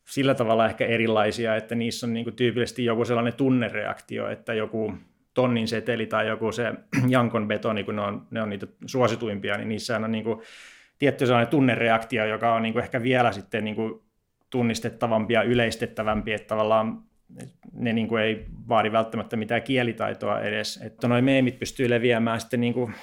sillä 0.08 0.34
tavalla 0.34 0.66
ehkä 0.66 0.86
erilaisia, 0.86 1.56
että 1.56 1.74
niissä 1.74 2.06
on 2.06 2.12
niin 2.12 2.34
tyypillisesti 2.36 2.84
joku 2.84 3.04
sellainen 3.04 3.34
tunnereaktio, 3.34 4.28
että 4.28 4.54
joku 4.54 4.94
tonnin 5.34 5.68
seteli 5.68 6.06
tai 6.06 6.28
joku 6.28 6.52
se 6.52 6.72
jankon 7.08 7.48
betoni, 7.48 7.84
kun 7.84 7.96
ne 7.96 8.02
on, 8.02 8.26
ne 8.30 8.42
on 8.42 8.50
niitä 8.50 8.66
suosituimpia, 8.86 9.56
niin 9.56 9.68
niissä 9.68 9.96
on 9.96 10.12
niin 10.12 10.24
kuin 10.24 10.40
tietty 10.98 11.26
sellainen 11.26 11.50
tunnereaktio, 11.50 12.26
joka 12.26 12.54
on 12.54 12.62
niin 12.62 12.72
kuin 12.72 12.82
ehkä 12.82 13.02
vielä 13.02 13.32
sitten 13.32 13.64
niin 13.64 13.76
kuin 13.76 14.00
tunnistettavampi 14.50 15.34
ja 15.34 15.42
yleistettävämpi, 15.42 16.32
että 16.32 16.48
tavallaan 16.48 17.02
ne 17.72 17.92
niin 17.92 18.08
kuin 18.08 18.22
ei 18.22 18.46
vaadi 18.68 18.92
välttämättä 18.92 19.36
mitään 19.36 19.62
kielitaitoa 19.62 20.40
edes. 20.40 20.76
Että 20.76 21.08
noi 21.08 21.22
meemit 21.22 21.58
pystyy 21.58 21.90
leviämään 21.90 22.40
sitten 22.40 22.60
niin 22.60 22.74
kuin 22.74 22.94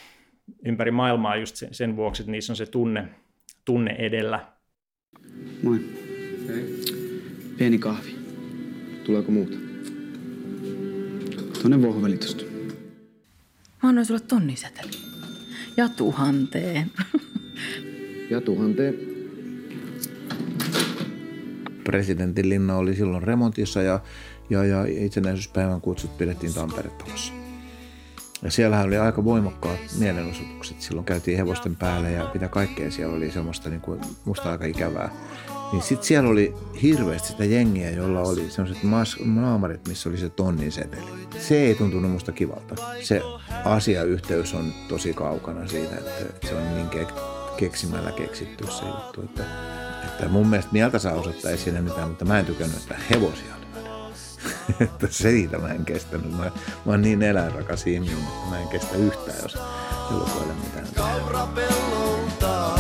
ympäri 0.66 0.92
maailmaa 0.92 1.36
just 1.36 1.56
sen, 1.56 1.74
sen 1.74 1.96
vuoksi, 1.96 2.22
että 2.22 2.32
niissä 2.32 2.54
on 2.54 2.58
se 2.58 2.66
tunne, 2.66 3.08
tunne 3.66 3.96
edellä. 3.98 4.46
Moi. 5.64 5.80
Pieni 7.58 7.78
kahvi. 7.78 8.16
Tuleeko 9.04 9.32
muuta? 9.32 9.58
Tuonne 11.62 11.82
vohvelitosta. 11.82 12.44
Mä 13.84 13.90
annoin 13.90 14.06
sulle 14.06 14.20
tonniseteli. 14.20 14.92
Ja 15.78 15.90
tuhanteen. 15.90 16.92
Ja 18.30 18.42
tuhanteen. 18.42 18.96
Presidentin 21.84 22.50
linna 22.50 22.76
oli 22.76 22.96
silloin 22.96 23.24
remontissa 23.24 23.82
ja, 23.82 24.00
ja, 24.50 24.64
ja 24.64 24.86
itsenäisyyspäivän 24.88 25.82
kutsut 25.82 26.18
pidettiin 26.18 26.54
Tampere-talossa. 26.54 27.34
Ja 28.44 28.52
siellähän 28.52 28.86
oli 28.86 28.98
aika 28.98 29.24
voimakkaat 29.24 29.80
mielenosoitukset. 30.00 30.82
Silloin 30.82 31.06
käytiin 31.06 31.38
hevosten 31.38 31.76
päälle 31.76 32.12
ja 32.12 32.30
mitä 32.34 32.48
kaikkea 32.48 32.92
siellä 32.92 33.16
oli 33.16 33.32
semmoista 33.32 33.70
niin 33.70 33.82
kuin, 33.82 34.02
musta 34.26 34.52
aika 34.52 34.66
ikävää. 34.66 35.10
Niin 35.72 35.82
sitten 35.82 36.08
siellä 36.08 36.30
oli 36.30 36.54
hirveästi 36.82 37.28
sitä 37.28 37.46
jengiä, 37.46 37.90
jolla 37.90 38.22
oli 38.22 38.50
semmoiset 38.50 38.84
naamarit, 39.26 39.88
missä 39.88 40.10
oli 40.10 40.18
se 40.18 40.30
tonnin 40.30 40.72
seteli. 40.72 41.12
Se 41.40 41.58
ei 41.58 41.76
tuntunut 41.76 42.12
musta 42.12 42.32
kivalta. 42.32 42.76
Se 43.02 43.22
asiayhteys 43.66 44.54
on 44.54 44.74
tosi 44.88 45.14
kaukana 45.14 45.68
siitä, 45.68 45.96
että 45.96 46.48
se 46.48 46.56
on 46.56 46.76
niin 46.76 46.90
ke- 46.90 47.35
keksimällä 47.58 48.12
keksitty 48.12 48.68
se 48.68 48.86
juttu. 48.86 49.22
Että, 49.22 49.44
että 50.06 50.28
mun 50.28 50.48
mielestä 50.48 50.72
mieltä 50.72 51.00
saa 51.00 51.14
osoittaa 51.14 51.58
siinä 51.58 51.82
mitään, 51.82 52.08
mutta 52.08 52.26
mä 52.26 52.40
en 52.40 52.46
tykännyt, 52.46 52.78
että 52.78 52.96
hevosia 53.10 53.56
oli 53.56 53.66
että 54.86 55.08
siitä 55.10 55.58
mä 55.58 55.68
en 55.68 55.86
kestänyt. 55.86 56.32
Mä, 56.32 56.38
mä 56.38 56.52
oon 56.86 57.02
niin 57.02 57.22
eläinrakas 57.22 57.88
ihminen, 57.88 58.18
mutta 58.18 58.50
mä 58.50 58.60
en 58.60 58.68
kestä 58.68 58.98
yhtään, 58.98 59.38
jos 59.44 59.58
elukoille 60.12 60.54
mitään. 60.54 60.88
Kaurapellolta 60.96 62.80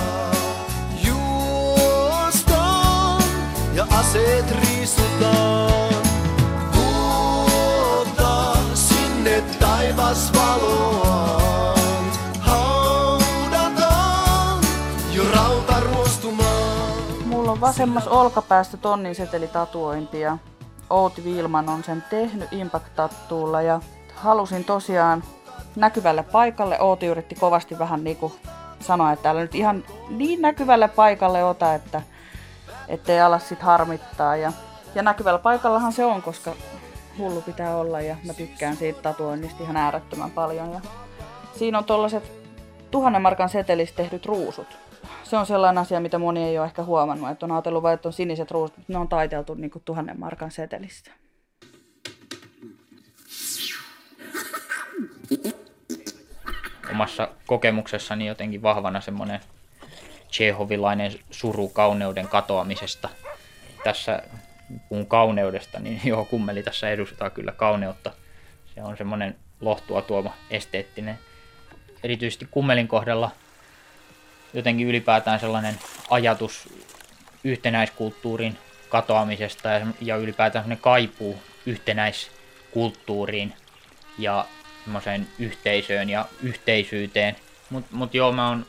juostaan 1.07 3.23
ja 3.73 3.87
aseet 3.89 4.51
riisutaan. 4.51 5.93
Vuotaan 6.75 8.77
sinne 8.77 9.43
taivasvaloon. 9.59 11.74
On 17.55 17.61
vasemmassa 17.61 18.11
olkapäästä 18.11 18.77
tonnin 18.77 19.15
seteli 19.15 19.47
tatuointi 19.47 20.19
ja 20.19 20.37
Outi 20.89 21.23
Viilman 21.23 21.69
on 21.69 21.83
sen 21.83 22.03
tehnyt 22.09 22.49
Impact-tattuulla 22.51 23.61
ja 23.61 23.81
halusin 24.15 24.63
tosiaan 24.63 25.23
näkyvälle 25.75 26.23
paikalle. 26.23 26.81
Outi 26.81 27.05
yritti 27.05 27.35
kovasti 27.35 27.79
vähän 27.79 28.03
niin 28.03 28.17
kuin 28.17 28.33
sanoa, 28.79 29.11
että 29.11 29.23
täällä 29.23 29.41
nyt 29.41 29.55
ihan 29.55 29.83
niin 30.09 30.41
näkyvälle 30.41 30.87
paikalle 30.87 31.43
ota, 31.43 31.73
että 31.73 32.01
ettei 32.87 33.21
ala 33.21 33.39
sit 33.39 33.61
harmittaa. 33.61 34.35
Ja, 34.35 34.53
ja 34.95 35.03
näkyvällä 35.03 35.39
paikallahan 35.39 35.93
se 35.93 36.05
on, 36.05 36.21
koska 36.21 36.51
hullu 37.17 37.41
pitää 37.41 37.77
olla 37.77 38.01
ja 38.01 38.15
mä 38.25 38.33
tykkään 38.33 38.77
siitä 38.77 39.01
tatuoinnista 39.01 39.63
ihan 39.63 39.77
äärettömän 39.77 40.31
paljon. 40.31 40.73
Ja 40.73 40.81
siinä 41.57 41.77
on 41.77 41.85
tollaset 41.85 42.31
tuhannen 42.91 43.21
markan 43.21 43.49
setelistä 43.49 43.97
tehdyt 43.97 44.25
ruusut. 44.25 44.67
Se 45.23 45.37
on 45.37 45.45
sellainen 45.45 45.81
asia, 45.81 45.99
mitä 45.99 46.17
moni 46.17 46.43
ei 46.43 46.59
ole 46.59 46.65
ehkä 46.65 46.83
huomannut, 46.83 47.29
että 47.29 47.45
on 47.45 47.51
ajatellut 47.51 47.83
vain, 47.83 47.93
että 47.93 48.09
on 48.09 48.13
siniset 48.13 48.51
ruusut, 48.51 48.77
mutta 48.77 48.93
ne 48.93 48.99
on 48.99 49.07
taiteltu 49.07 49.53
niin 49.53 49.71
kuin 49.71 49.83
tuhannen 49.85 50.19
markan 50.19 50.51
setelistä. 50.51 51.11
omassa 56.95 57.29
kokemuksessani 57.45 58.27
jotenkin 58.27 58.61
vahvana 58.61 59.01
semmoinen 59.01 59.39
Chehovilainen 60.31 61.11
suru 61.31 61.67
kauneuden 61.69 62.27
katoamisesta. 62.27 63.09
Tässä 63.83 64.23
puhun 64.89 65.05
kauneudesta, 65.05 65.79
niin 65.79 66.01
joo, 66.11 66.25
kummeli 66.25 66.63
tässä 66.63 66.89
edustaa 66.89 67.29
kyllä 67.29 67.51
kauneutta. 67.51 68.11
Se 68.75 68.83
on 68.83 68.97
semmoinen 68.97 69.35
lohtua 69.61 70.01
tuoma 70.01 70.33
esteettinen. 70.49 71.19
Erityisesti 72.03 72.47
kummelin 72.51 72.87
kohdalla 72.87 73.31
jotenkin 74.55 74.87
ylipäätään 74.87 75.39
sellainen 75.39 75.79
ajatus 76.09 76.69
yhtenäiskulttuurin 77.43 78.57
katoamisesta 78.89 79.69
ja, 79.69 79.87
ja 80.01 80.15
ylipäätään 80.15 80.63
sellainen 80.63 80.83
kaipuu 80.83 81.41
yhtenäiskulttuuriin 81.65 83.53
ja 84.17 84.45
semmoiseen 84.83 85.27
yhteisöön 85.39 86.09
ja 86.09 86.25
yhteisyyteen. 86.43 87.35
Mutta 87.69 87.95
mut 87.95 88.13
joo, 88.13 88.31
mä 88.31 88.49
oon 88.49 88.65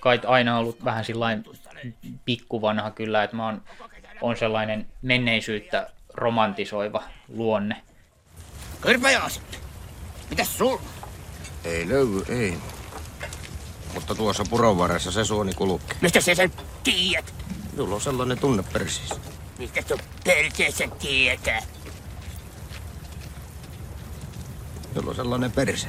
kai 0.00 0.20
aina 0.26 0.58
ollut 0.58 0.84
vähän 0.84 1.04
sillain 1.04 1.44
pikkuvanha 2.24 2.90
kyllä, 2.90 3.24
että 3.24 3.36
mä 3.36 3.44
oon 3.44 3.62
on 4.22 4.36
sellainen 4.36 4.86
menneisyyttä 5.02 5.90
romantisoiva 6.14 7.02
luonne. 7.28 7.82
Kyrpäjaas! 8.80 9.40
Mitäs 10.30 10.58
sul? 10.58 10.78
Ei 11.64 11.88
löydy, 11.88 12.24
ei. 12.28 12.58
Mutta 13.94 14.14
tuossa 14.14 14.44
puron 14.50 14.78
varressa 14.78 15.10
se 15.10 15.24
suoni 15.24 15.52
kulkee. 15.52 15.96
Mistä 16.00 16.20
sä 16.20 16.34
sen 16.34 16.52
tiedät? 16.84 17.34
Minulla 17.72 17.94
on 17.94 18.00
sellainen 18.00 18.38
tunne 18.38 18.64
persiis. 18.72 19.14
Mistä 19.58 19.82
sun 19.88 19.98
perseessä 20.24 20.88
tietää? 20.98 21.62
Minulla 24.94 25.10
on 25.10 25.16
sellainen 25.16 25.52
perse. 25.52 25.88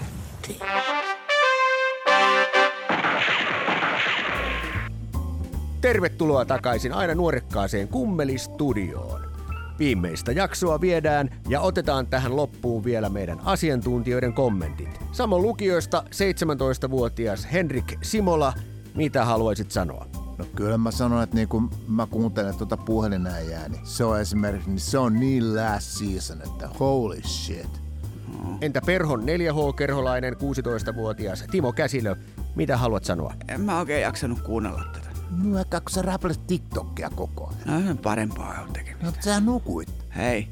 Tervetuloa 5.81 6.45
takaisin 6.45 6.93
aina 6.93 7.15
nuorekkaaseen 7.15 7.87
Kummeli-studioon. 7.87 9.22
Viimeistä 9.83 10.31
jaksoa 10.31 10.81
viedään 10.81 11.29
ja 11.49 11.61
otetaan 11.61 12.07
tähän 12.07 12.35
loppuun 12.35 12.83
vielä 12.83 13.09
meidän 13.09 13.39
asiantuntijoiden 13.45 14.33
kommentit. 14.33 14.99
Samon 15.11 15.41
lukioista 15.41 16.03
17-vuotias 16.05 17.47
Henrik 17.53 17.97
Simola, 18.01 18.53
mitä 18.95 19.25
haluaisit 19.25 19.71
sanoa? 19.71 20.07
No 20.37 20.45
kyllä 20.55 20.77
mä 20.77 20.91
sanon, 20.91 21.23
että 21.23 21.35
niin 21.35 21.47
kun 21.47 21.69
mä 21.87 22.07
kuuntelen 22.07 22.55
tuota 22.55 22.77
puhelinäijää, 22.77 23.69
niin 23.69 23.81
se 23.87 24.03
on 24.03 24.21
esimerkiksi, 24.21 24.69
niin 24.69 24.79
se 24.79 24.97
on 24.97 25.19
niin 25.19 25.55
last 25.55 25.87
season, 25.87 26.41
että 26.41 26.69
holy 26.79 27.21
shit. 27.23 27.81
Entä 28.61 28.81
Perhon 28.85 29.21
4H-kerholainen 29.21 30.33
16-vuotias 30.33 31.43
Timo 31.51 31.73
Käsilö, 31.73 32.15
mitä 32.55 32.77
haluat 32.77 33.03
sanoa? 33.03 33.33
En 33.47 33.61
mä 33.61 33.79
oikein 33.79 34.01
jaksanut 34.01 34.41
kuunnella 34.41 34.83
tätä. 34.93 35.02
No 35.37 35.65
kun 35.69 35.81
sä 35.89 36.01
räpläsit 36.01 36.47
TikTokia 36.47 37.09
koko 37.15 37.47
ajan. 37.47 37.81
No 37.81 37.87
sen 37.87 37.97
parempaa 37.97 38.61
on 38.67 38.73
tekemistä. 38.73 39.05
No 39.05 39.11
sä 39.19 39.39
nukuit. 39.39 39.89
Hei, 40.15 40.47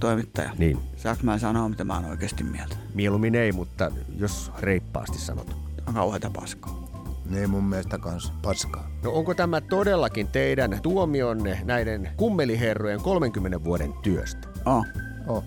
toimittaja. 0.00 0.50
Niin. 0.58 0.78
Saanko 0.96 1.22
mä 1.24 1.38
sanoa, 1.38 1.68
mitä 1.68 1.84
mä 1.84 1.94
oon 1.94 2.04
oikeasti 2.04 2.44
mieltä? 2.44 2.76
Mieluummin 2.94 3.34
ei, 3.34 3.52
mutta 3.52 3.92
jos 4.18 4.52
reippaasti 4.58 5.18
sanot. 5.18 5.56
On 5.86 5.94
kauheita 5.94 6.30
paskaa. 6.30 6.82
Niin 7.30 7.50
mun 7.50 7.64
mielestä 7.64 7.98
kans 7.98 8.32
paskaa. 8.42 8.90
No 9.02 9.10
onko 9.12 9.34
tämä 9.34 9.60
todellakin 9.60 10.28
teidän 10.28 10.78
tuomionne 10.82 11.60
näiden 11.64 12.10
kummeliherrojen 12.16 13.00
30 13.00 13.64
vuoden 13.64 13.92
työstä? 14.02 14.48
Oh. 14.64 14.86
Oh. 15.26 15.44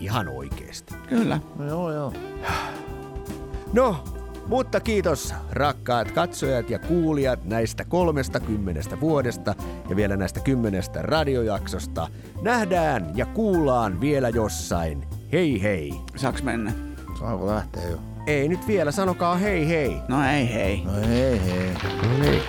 Ihan 0.00 0.28
oikeesti. 0.28 0.94
Kyllä. 1.08 1.40
No 1.58 1.66
joo 1.68 1.92
joo. 1.92 2.12
No, 3.72 4.04
mutta 4.50 4.80
kiitos 4.80 5.34
rakkaat 5.50 6.10
katsojat 6.10 6.70
ja 6.70 6.78
kuulijat 6.78 7.44
näistä 7.44 7.84
30 7.84 9.00
vuodesta 9.00 9.54
ja 9.88 9.96
vielä 9.96 10.16
näistä 10.16 10.40
kymmenestä 10.40 11.02
radiojaksosta. 11.02 12.08
Nähdään 12.42 13.12
ja 13.14 13.26
kuullaan 13.26 14.00
vielä 14.00 14.28
jossain. 14.28 15.06
Hei 15.32 15.62
hei. 15.62 15.94
Saaks 16.16 16.42
mennä? 16.42 16.72
Saako 17.18 17.46
lähteä 17.46 17.88
jo? 17.88 17.98
Ei 18.26 18.48
nyt 18.48 18.66
vielä, 18.66 18.90
sanokaa 18.92 19.36
hei 19.36 19.68
hei. 19.68 19.96
No 20.08 20.30
ei 20.30 20.54
hei. 20.54 20.82
No 20.84 20.92
hei 20.92 21.40
hei. 21.44 21.74
No 22.02 22.18
niin. 22.18 22.42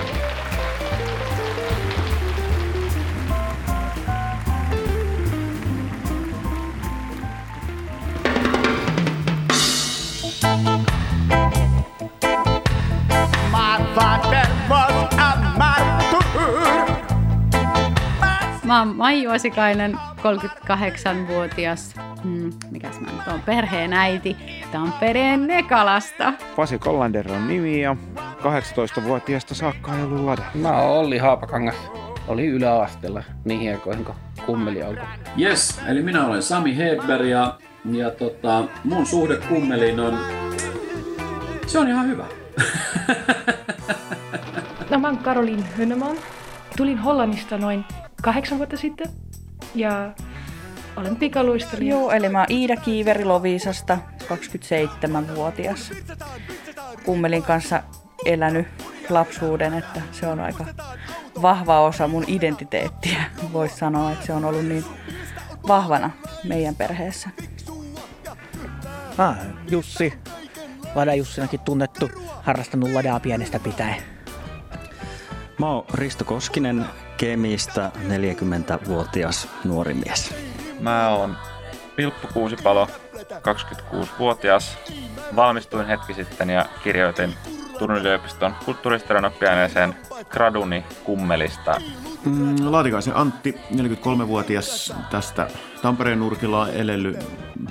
Mä 18.71 18.79
oon 18.79 18.95
Maiju 18.95 19.31
Osikainen, 19.31 19.99
38-vuotias, 20.17 21.95
hmm, 22.23 22.53
mikäs 22.71 22.99
mä 22.99 23.07
nyt 23.11 23.27
oon, 23.27 23.41
perheen 23.41 23.93
äiti 23.93 24.37
Tampereen 24.71 25.47
Nekalasta. 25.47 26.33
Pasi 26.55 26.79
Kollander 26.79 27.31
on 27.31 27.47
nimi 27.47 27.81
ja 27.81 27.95
18-vuotiaasta 28.17 29.55
saakka 29.55 29.91
ajellut 29.91 30.19
lada. 30.19 30.41
Mä 30.53 30.81
oon 30.81 30.99
Olli 30.99 31.17
Haapakangas. 31.17 31.75
Oli 32.27 32.45
yläasteella 32.45 33.23
niihin 33.45 33.71
aikoihin, 33.71 34.05
kun 34.05 34.15
kummeli 34.45 34.83
alkoi? 34.83 35.05
Yes, 35.39 35.81
eli 35.87 36.01
minä 36.01 36.25
olen 36.25 36.43
Sami 36.43 36.77
Hedberg 36.77 37.25
ja, 37.25 37.57
ja 37.91 38.11
tota, 38.11 38.63
mun 38.83 39.05
suhde 39.05 39.37
kummeliin 39.37 39.99
on, 39.99 40.19
se 41.67 41.79
on 41.79 41.87
ihan 41.87 42.07
hyvä. 42.07 42.25
No 44.89 44.99
mä 44.99 45.07
oon 45.07 45.17
Karolin 45.17 45.63
Hönneman. 45.77 46.15
Tulin 46.77 46.97
Hollannista 46.97 47.57
noin 47.57 47.85
kahdeksan 48.21 48.57
vuotta 48.57 48.77
sitten 48.77 49.09
ja 49.75 50.13
olen 50.95 51.15
pikaluistelija. 51.15 51.95
Joo, 51.95 52.11
eli 52.11 52.29
mä 52.29 52.39
oon 52.39 52.47
Iida 52.49 52.75
Kiiveri 52.75 53.25
Loviisasta, 53.25 53.97
27-vuotias. 54.23 55.91
Kummelin 57.05 57.43
kanssa 57.43 57.83
elänyt 58.25 58.67
lapsuuden, 59.09 59.73
että 59.73 60.01
se 60.11 60.27
on 60.27 60.39
aika 60.39 60.65
vahva 61.41 61.79
osa 61.79 62.07
mun 62.07 62.25
identiteettiä. 62.27 63.23
Voisi 63.53 63.75
sanoa, 63.75 64.11
että 64.11 64.25
se 64.25 64.33
on 64.33 64.45
ollut 64.45 64.65
niin 64.65 64.85
vahvana 65.67 66.09
meidän 66.43 66.75
perheessä. 66.75 67.29
Ah, 69.17 69.35
Jussi. 69.69 70.13
Lada 70.95 71.15
Jussinakin 71.15 71.59
tunnettu, 71.59 72.09
harrastanut 72.41 72.91
ladaa 72.91 73.19
pienestä 73.19 73.59
pitäen. 73.59 74.03
Mä 75.59 75.69
oon 75.69 75.85
Risto 75.93 76.25
Koskinen, 76.25 76.85
Kemiistä 77.21 77.91
40-vuotias 78.07 79.47
nuori 79.63 79.93
mies. 79.93 80.35
Mä 80.79 81.09
oon 81.09 81.37
Pilppu 81.95 82.27
Kuusipalo, 82.33 82.87
26-vuotias. 83.15 84.77
Valmistuin 85.35 85.87
hetki 85.87 86.13
sitten 86.13 86.49
ja 86.49 86.65
kirjoitin 86.83 87.33
Turun 87.79 87.97
yliopiston 87.97 88.55
kulttuurihistorian 88.65 89.25
oppiaineeseen 89.25 89.95
graduni 90.29 90.83
kummelista. 91.03 91.81
Mm, 92.25 92.55
Laatikaisen 92.61 93.15
Antti, 93.15 93.55
43-vuotias 93.71 94.93
tästä 95.11 95.47
Tampereen 95.81 96.19
nurkilla 96.19 96.69
elellyt 96.69 97.25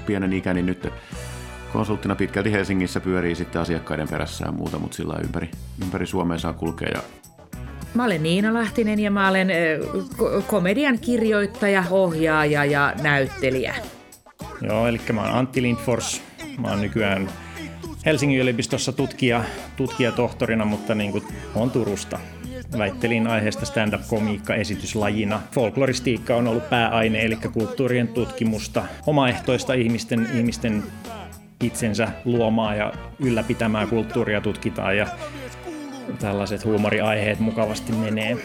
pienen 0.06 0.32
ikäni 0.32 0.62
nyt 0.62 0.92
konsulttina 1.72 2.16
pitkälti 2.16 2.52
Helsingissä 2.52 3.00
pyörii 3.00 3.34
sitten 3.34 3.62
asiakkaiden 3.62 4.08
perässä 4.08 4.44
ja 4.44 4.52
muuta, 4.52 4.78
mutta 4.78 4.96
sillä 4.96 5.14
ympäri, 5.24 5.50
ympäri 5.82 6.06
Suomea 6.06 6.38
saa 6.38 6.52
kulkea 6.52 6.88
ja 6.94 7.02
Mä 7.94 8.05
olen 8.05 8.22
Niina 8.22 8.55
Lahtinen 8.55 8.98
ja 8.98 9.11
mä 9.11 9.29
olen 9.29 9.48
ko- 10.16 10.42
komedian 10.46 10.98
kirjoittaja, 10.98 11.85
ohjaaja 11.90 12.64
ja 12.64 12.94
näyttelijä. 13.03 13.74
Joo, 14.62 14.87
eli 14.87 15.00
mä 15.12 15.22
oon 15.22 15.31
Antti 15.31 15.62
Lindfors. 15.62 16.22
Mä 16.59 16.68
oon 16.68 16.81
nykyään 16.81 17.31
Helsingin 18.07 18.40
yliopistossa 18.40 18.92
tutkija, 18.92 19.44
tutkijatohtorina, 19.76 20.64
mutta 20.64 20.94
niin 20.94 21.12
kuin 21.12 21.24
on 21.55 21.70
Turusta. 21.70 22.18
Väittelin 22.79 23.26
aiheesta 23.26 23.66
stand-up-komiikka 23.66 24.55
esityslajina. 24.55 25.40
Folkloristiikka 25.53 26.37
on 26.37 26.48
ollut 26.48 26.70
pääaine, 26.70 27.24
eli 27.24 27.37
kulttuurien 27.53 28.09
tutkimusta, 28.09 28.85
omaehtoista 29.07 29.74
ihmisten, 29.74 30.29
ihmisten 30.35 30.83
itsensä 31.64 32.09
luomaa 32.24 32.74
ja 32.74 32.92
ylläpitämää 33.18 33.87
kulttuuria 33.87 34.40
tutkitaan 34.40 34.96
ja 34.96 35.07
tällaiset 36.18 36.64
huumoriaiheet 36.64 37.38
mukavasti 37.38 37.92
menee. 37.92 38.36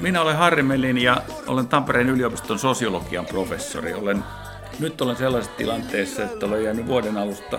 Minä 0.00 0.22
olen 0.22 0.36
Harri 0.36 0.62
Melin 0.62 0.98
ja 0.98 1.22
olen 1.46 1.68
Tampereen 1.68 2.08
yliopiston 2.08 2.58
sosiologian 2.58 3.26
professori. 3.26 3.94
Olen, 3.94 4.24
nyt 4.80 5.00
olen 5.00 5.16
sellaisessa 5.16 5.56
tilanteessa, 5.56 6.24
että 6.24 6.46
olen 6.46 6.64
jäänyt 6.64 6.86
vuoden 6.86 7.16
alusta 7.16 7.58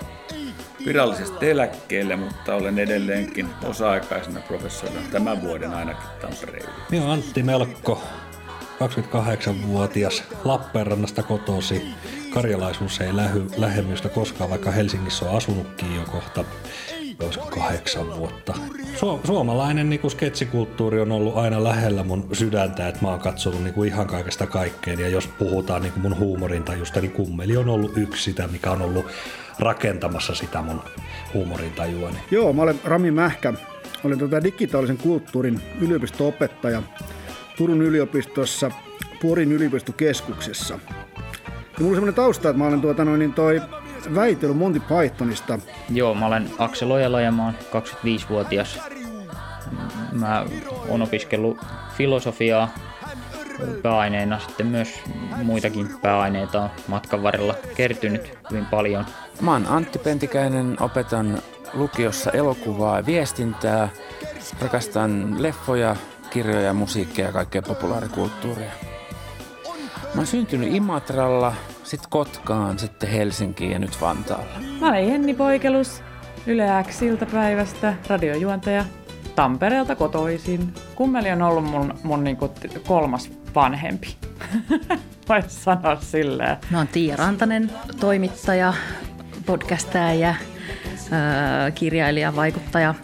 virallisesti 0.86 1.50
eläkkeelle, 1.50 2.16
mutta 2.16 2.56
olen 2.56 2.80
edelleenkin 2.80 3.50
osa-aikaisena 3.64 4.40
professorina 4.40 5.00
tämän 5.12 5.42
vuoden 5.42 5.74
ainakin 5.74 6.10
Tampereen. 6.22 6.70
Minä 6.92 7.06
olen 7.06 7.14
Antti 7.14 7.44
Melkko, 7.44 8.02
28-vuotias 8.80 10.24
Lappeenrannasta 10.44 11.24
kotosi. 11.24 11.82
Karjalaisuus 12.30 13.02
ei 13.02 13.16
lähy, 13.16 13.46
lähemystä 13.58 14.10
koskaan, 14.10 14.50
vaikka 14.50 14.72
Helsingissä 14.72 15.30
on 15.30 15.38
asunutkin 15.38 15.96
jo 15.96 16.02
kohta 16.12 16.46
olisiko 17.24 17.46
kahdeksan 17.46 18.18
vuotta. 18.18 18.54
Su- 18.96 19.28
suomalainen 19.28 19.90
niin 19.90 20.00
kuin 20.00 20.12
sketsikulttuuri 20.12 21.00
on 21.00 21.12
ollut 21.12 21.38
aina 21.38 21.64
lähellä 21.64 22.04
mun 22.04 22.28
sydäntä, 22.34 22.88
että 22.88 23.02
mä 23.02 23.08
oon 23.08 23.20
katsonut 23.20 23.64
niin 23.64 23.74
kuin 23.74 23.90
ihan 23.90 24.08
kaikesta 24.08 24.48
kaikkeen. 24.48 25.00
Ja 25.00 25.10
jos 25.10 25.28
puhutaan 25.28 25.82
niin 25.82 25.92
kuin 25.94 26.02
mun 26.02 26.18
huumorintajusta, 26.18 27.02
niin 27.02 27.12
kummeli 27.12 27.58
on 27.58 27.70
ollut 27.70 27.98
yksi 27.98 28.24
sitä, 28.24 28.48
mikä 28.48 28.72
on 28.72 28.82
ollut 28.82 29.06
rakentamassa 29.60 30.36
sitä 30.36 30.62
mun 30.62 30.82
huumorintajuani. 31.34 32.18
Joo, 32.32 32.54
mä 32.54 32.62
olen 32.62 32.80
Rami 32.84 33.12
Mähkä. 33.12 33.54
Olen 34.04 34.20
tota 34.20 34.44
digitaalisen 34.44 34.98
kulttuurin 34.98 35.62
yliopisto-opettaja 35.82 36.84
Turun 37.58 37.82
yliopistossa 37.82 38.72
Porin 39.22 39.52
yliopistokeskuksessa. 39.52 40.74
Ja 40.74 41.80
mulla 41.80 41.90
on 41.90 41.96
semmoinen 41.96 42.14
tausta, 42.14 42.50
että 42.50 42.58
mä 42.58 42.68
olen 42.68 42.82
tuota 42.82 43.06
noin, 43.06 43.20
niin 43.20 43.34
toi 43.34 43.62
väitellyt 44.16 44.58
Monty 44.58 44.80
Pythonista. 44.80 45.60
Joo, 45.90 46.16
mä 46.16 46.26
olen 46.26 46.50
Aksel 46.58 46.92
Ojala 46.92 47.22
ja 47.22 47.32
mä 47.32 47.46
oon 47.46 47.54
25-vuotias. 47.54 48.80
Mä 50.12 50.46
oon 50.90 51.02
opiskellut 51.02 51.58
filosofiaa 51.98 52.70
pääaineena, 53.82 54.40
sitten 54.40 54.68
myös 54.68 55.02
muitakin 55.44 55.90
pääaineita 56.02 56.62
on 56.62 56.70
matkan 56.88 57.24
varrella 57.24 57.56
kertynyt 57.76 58.38
hyvin 58.52 58.66
paljon. 58.66 59.06
Mä 59.42 59.52
oon 59.52 59.68
Antti 59.68 60.00
Pentikäinen, 60.00 60.78
opetan 60.80 61.42
lukiossa 61.74 62.32
elokuvaa 62.32 62.98
ja 62.98 63.06
viestintää. 63.06 63.90
Rakastan 64.62 65.36
leffoja, 65.44 65.96
kirjoja, 66.30 66.74
musiikkia 66.74 67.26
ja 67.26 67.32
kaikkea 67.32 67.62
populaarikulttuuria. 67.62 68.72
Mä 70.04 70.18
oon 70.18 70.28
syntynyt 70.28 70.74
Imatralla, 70.74 71.54
sitten 71.90 72.10
Kotkaan, 72.10 72.80
sitten 72.80 73.10
Helsinkiin 73.10 73.72
ja 73.72 73.80
nyt 73.80 74.02
Vantaalla. 74.02 74.60
Mä 74.80 74.88
olen 74.88 75.08
Jenni 75.08 75.34
Poikelus, 75.34 76.04
Yle 76.48 76.68
X 76.88 77.02
iltapäivästä, 77.02 77.94
radiojuontaja, 78.08 78.86
Tampereelta 79.36 79.96
kotoisin. 79.96 80.74
Kummeli 80.96 81.32
on 81.32 81.42
ollut 81.42 81.64
mun, 81.64 81.94
mun 82.04 82.24
niinku 82.24 82.52
kolmas 82.88 83.32
vanhempi. 83.56 84.16
Voisi 85.30 85.50
sanoa 85.50 85.96
silleen. 85.96 86.58
Mä 86.72 86.78
oon 86.78 86.88
Tiia 86.88 87.16
Rantanen, 87.16 87.72
toimittaja, 88.00 88.74
podcastaja, 89.46 90.36
kirjailija, 91.76 92.36
vaikuttaja. 92.36 92.96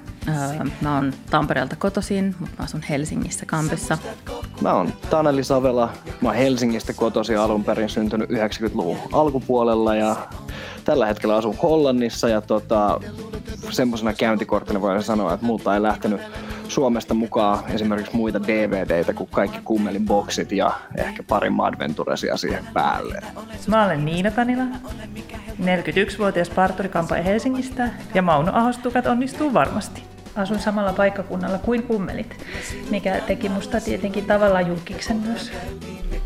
Mä 0.81 0.95
oon 0.95 1.13
Tampereelta 1.29 1.75
kotoisin, 1.75 2.35
mutta 2.39 2.55
mä 2.59 2.63
asun 2.63 2.81
Helsingissä 2.89 3.45
kampissa. 3.45 3.97
Mä 4.61 4.73
oon 4.73 4.93
Taneli 5.09 5.43
Savela. 5.43 5.89
Mä 6.21 6.29
oon 6.29 6.37
Helsingistä 6.37 6.93
kotoisin 6.93 7.39
alun 7.39 7.63
perin 7.63 7.89
syntynyt 7.89 8.29
90-luvun 8.29 8.97
alkupuolella 9.11 9.95
ja 9.95 10.15
tällä 10.85 11.05
hetkellä 11.05 11.35
asun 11.35 11.57
Hollannissa 11.63 12.29
ja 12.29 12.41
tota, 12.41 12.99
semmoisena 13.69 14.13
käyntikorttina 14.13 14.81
voin 14.81 15.03
sanoa, 15.03 15.33
että 15.33 15.45
multa 15.45 15.73
ei 15.73 15.81
lähtenyt 15.81 16.21
Suomesta 16.67 17.13
mukaan 17.13 17.71
esimerkiksi 17.71 18.15
muita 18.15 18.43
DVDitä 18.43 19.13
kuin 19.13 19.29
kaikki 19.29 19.59
kummelin 19.63 20.05
boksit 20.05 20.51
ja 20.51 20.71
ehkä 20.97 21.23
pari 21.23 21.49
Madventuresia 21.49 22.37
siihen 22.37 22.67
päälle. 22.73 23.21
Mä 23.67 23.85
olen 23.85 24.05
Niina 24.05 24.31
Tanila, 24.31 24.63
41-vuotias 25.61 26.49
parturikampa 26.49 27.15
Helsingistä 27.15 27.89
ja 28.13 28.21
Mauno 28.21 28.51
Ahostukat 28.55 29.05
onnistuu 29.05 29.53
varmasti. 29.53 30.14
Asun 30.35 30.59
samalla 30.59 30.93
paikkakunnalla 30.93 31.57
kuin 31.57 31.83
kummelit, 31.83 32.45
mikä 32.89 33.21
teki 33.27 33.49
musta 33.49 33.81
tietenkin 33.81 34.25
tavallaan 34.25 34.67
julkiksen 34.67 35.17
myös. 35.17 35.51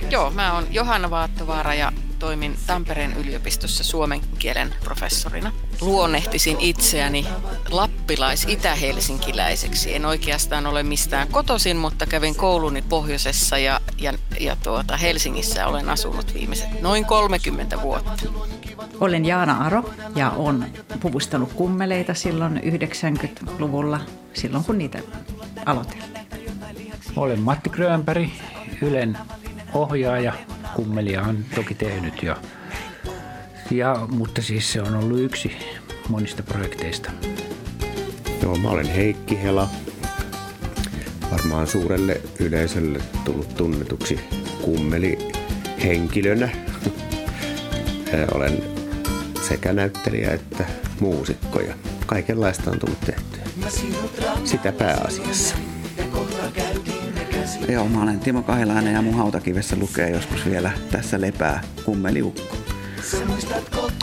Joo, 0.09 0.29
mä 0.29 0.53
oon 0.53 0.63
Johanna 0.71 1.09
Vaattovaara 1.09 1.73
ja 1.73 1.91
toimin 2.19 2.57
Tampereen 2.67 3.17
yliopistossa 3.17 3.83
suomen 3.83 4.21
kielen 4.39 4.75
professorina. 4.83 5.51
Luonnehtisin 5.81 6.57
itseäni 6.59 7.25
lappilais-itä-helsinkiläiseksi. 7.71 9.95
En 9.95 10.05
oikeastaan 10.05 10.67
ole 10.67 10.83
mistään 10.83 11.27
kotoisin, 11.27 11.77
mutta 11.77 12.05
kävin 12.05 12.35
kouluni 12.35 12.81
pohjoisessa 12.81 13.57
ja, 13.57 13.81
ja, 13.97 14.13
ja 14.39 14.55
tuota, 14.63 14.97
Helsingissä 14.97 15.67
olen 15.67 15.89
asunut 15.89 16.33
viimeiset 16.33 16.81
noin 16.81 17.05
30 17.05 17.81
vuotta. 17.81 18.23
Olen 18.99 19.25
Jaana 19.25 19.57
Aro 19.57 19.93
ja 20.15 20.31
olen 20.31 20.73
puvustanut 20.99 21.53
kummeleita 21.53 22.13
silloin 22.13 22.57
90-luvulla, 22.57 23.99
silloin 24.33 24.63
kun 24.63 24.77
niitä 24.77 24.99
aloiteltiin. 25.65 26.09
Olen 27.15 27.39
Matti 27.39 27.69
Grönberg, 27.69 28.29
Ylen 28.81 29.17
ohjaaja. 29.73 30.33
Kummelia 30.79 31.21
on 31.21 31.45
toki 31.55 31.75
tehnyt 31.75 32.23
jo. 32.23 32.35
Ja, 33.71 34.07
mutta 34.11 34.41
siis 34.41 34.73
se 34.73 34.81
on 34.81 34.95
ollut 34.95 35.19
yksi 35.19 35.51
monista 36.09 36.43
projekteista. 36.43 37.11
Joo, 38.43 38.55
mä 38.55 38.69
olen 38.69 38.85
Heikki 38.85 39.43
Hela. 39.43 39.69
Varmaan 41.31 41.67
suurelle 41.67 42.21
yleisölle 42.39 42.99
tullut 43.25 43.55
tunnetuksi 43.55 44.19
kummeli 44.61 45.27
henkilönä. 45.83 46.49
Olen 48.35 48.63
sekä 49.47 49.73
näyttelijä 49.73 50.33
että 50.33 50.65
muusikko 50.99 51.59
ja 51.59 51.73
kaikenlaista 52.05 52.71
on 52.71 52.79
tullut 52.79 52.99
tehtyä. 52.99 53.69
Sitä 54.43 54.71
pääasiassa. 54.71 55.55
Joo, 57.69 57.89
mä 57.89 58.03
olen 58.03 58.19
Timo 58.19 58.43
Kahilainen 58.43 58.93
ja 58.93 59.01
mun 59.01 59.13
hautakivessä 59.13 59.75
lukee 59.75 60.09
joskus 60.09 60.45
vielä 60.45 60.71
Tässä 60.91 61.21
lepää 61.21 61.63
kummeliukko. 61.85 62.57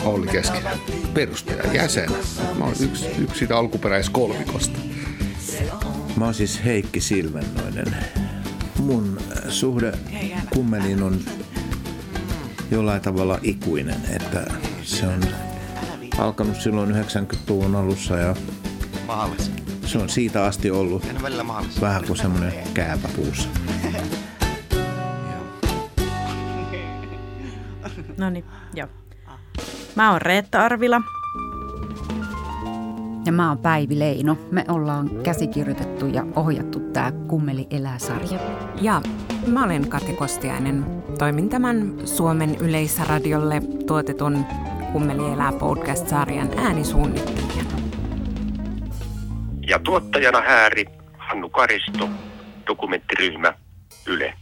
Olli 0.04 0.26
Keskinen, 0.26 0.78
perustaja, 1.14 1.72
jäsen. 1.72 2.10
Mä 2.58 2.64
oon 2.64 2.74
yksi, 2.80 3.06
yksi 3.18 3.38
siitä 3.38 3.56
alkuperäiskolmikosta. 3.56 4.78
Mä 6.16 6.24
oon 6.24 6.34
siis 6.34 6.64
Heikki 6.64 7.00
Silvennoinen. 7.00 7.96
Mun 8.78 9.18
suhde 9.48 9.92
kummeliin 10.54 11.02
on 11.02 11.20
jollain 12.70 13.02
tavalla 13.02 13.38
ikuinen, 13.42 14.00
että 14.16 14.46
se 14.82 15.06
on 15.06 15.20
alkanut 16.18 16.60
silloin 16.60 16.90
90-luvun 16.90 17.76
alussa 17.76 18.16
ja 18.16 18.36
se 19.86 19.98
on 19.98 20.08
siitä 20.08 20.44
asti 20.44 20.70
ollut 20.70 21.02
vähän 21.80 22.04
kuin 22.06 22.16
semmoinen 22.16 22.52
kääpä 22.74 23.08
puussa. 23.16 23.48
No 28.18 28.30
niin, 28.30 28.44
joo. 28.74 28.88
Mä 29.96 30.10
oon 30.10 30.22
Reetta 30.22 30.64
Arvila. 30.64 31.00
Ja 33.26 33.32
mä 33.32 33.48
oon 33.48 33.58
Päivi 33.58 33.98
Leino. 33.98 34.38
Me 34.50 34.64
ollaan 34.68 35.10
käsikirjoitettu 35.22 36.06
ja 36.06 36.26
ohjattu 36.36 36.80
tää 36.80 37.12
Kummeli 37.12 37.66
elää-sarja. 37.70 38.38
Ja 38.80 39.02
mä 39.46 39.64
olen 39.64 39.88
Kati 39.88 40.12
Kostiainen. 40.12 41.02
Toimin 41.18 41.48
tämän 41.48 41.94
Suomen 42.04 42.56
yleisradiolle 42.56 43.62
tuotetun 43.86 44.44
Kummeli 44.92 45.32
elää 45.32 45.52
podcast-sarjan 45.52 46.58
äänisuunnittelijana. 46.58 47.65
Ja 49.68 49.78
tuottajana 49.78 50.40
Hääri, 50.40 50.84
Hannu 51.18 51.48
Karisto, 51.48 52.08
dokumenttiryhmä 52.66 53.52
Yle. 54.06 54.34